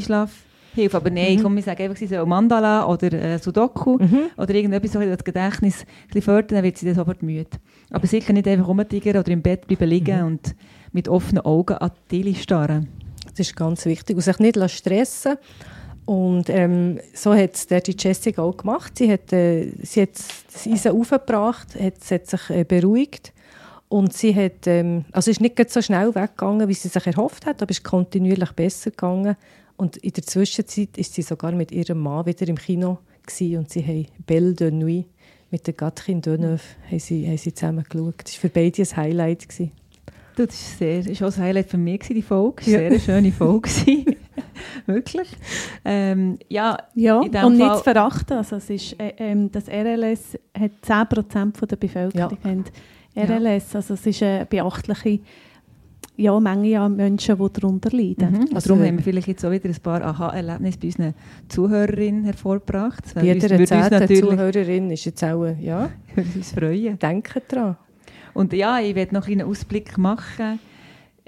[0.79, 0.97] Einschlafhilfe.
[0.97, 1.43] Aber nein, mhm.
[1.43, 4.31] komm, ich sage einfach, sie soll Mandala oder äh, Sudoku mhm.
[4.37, 7.51] oder irgendetwas, so das Gedächtnis ein fördern, dann wird sie dann sofort müde.
[7.91, 10.27] Aber sicher nicht einfach rumtigern oder im Bett bleiben liegen mhm.
[10.27, 10.55] und
[10.93, 12.89] mit offenen Augen an die Tille starren.
[13.31, 14.17] Das ist ganz wichtig.
[14.17, 15.37] Und sich nicht stressen
[16.05, 18.97] und ähm, so hat es die Jessica auch gemacht.
[18.97, 23.35] Sie hat, äh, sie hat das Eisen aufgebracht, hat, hat sich äh, beruhigt
[23.89, 27.63] und sie hat, ähm, also ist nicht so schnell weggegangen, wie sie sich erhofft hat,
[27.63, 29.37] aber es ist kontinuierlich besser gegangen.
[29.77, 33.71] Und in der Zwischenzeit ist sie sogar mit ihrem Mann wieder im Kino gewesen, und
[33.71, 35.07] sie haben Belle de Nuit
[35.51, 36.61] mit der Gatrin Deneuve
[36.91, 38.25] haben sie, haben sie zusammen geschaut.
[38.25, 39.49] Das war für beide ein Highlight.
[39.49, 39.73] Gewesen.
[40.37, 40.49] Das
[40.81, 42.71] war sehr, auch ein Highlight für mich, die Folge.
[42.71, 42.79] Ja.
[42.79, 43.71] eine sehr schöne Folge.
[44.87, 45.29] Wirklich.
[45.85, 48.37] Ähm, ja, ja und Fall nicht zu verachten.
[48.37, 52.63] Also es ist, äh, ähm, das RLS hat 10% der Bevölkerung ja.
[53.19, 53.77] RLS.
[53.77, 55.21] Also es ist eine beachtliche
[56.17, 58.33] ja, Menge an Menschen, die darunter leiden.
[58.33, 58.49] Mhm.
[58.55, 61.15] Also darum haben wir vielleicht jetzt auch wieder ein paar Aha-Erlebnisse bei unseren
[61.49, 63.05] Zuhörerinnen hervorgebracht.
[63.23, 66.99] Jeder zehnte Zuhörerin ist jetzt auch, ja, uns freuen.
[66.99, 67.77] Denken daran.
[68.35, 70.59] Und ja, ich werde noch einen Ausblick machen.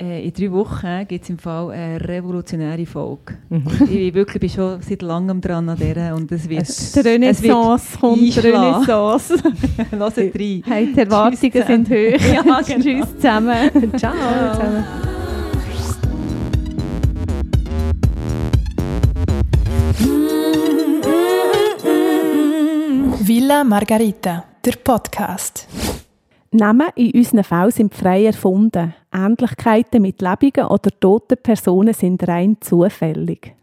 [0.00, 3.34] Äh, in drei Wochen gibt es im Fall eine revolutionäre Folge.
[3.50, 3.66] Mhm.
[3.90, 7.98] ich wirklich bin schon seit langem dran an der und es wird es, Die Renaissance
[7.98, 9.34] kommt, Renaissance.
[9.90, 10.62] Hört rein.
[10.64, 11.94] Hey, die Erwartungen sind hoch.
[12.34, 12.62] ja, genau.
[12.62, 13.70] Tschüss zusammen.
[13.98, 14.54] Ciao, Ciao.
[14.54, 14.84] zusammen.
[23.22, 25.68] Villa Margarita, der Podcast.
[26.52, 28.92] Namen in unseren Fällen sind frei erfunden.
[29.12, 33.54] Ähnlichkeiten mit lebenden oder toten Personen sind rein zufällig.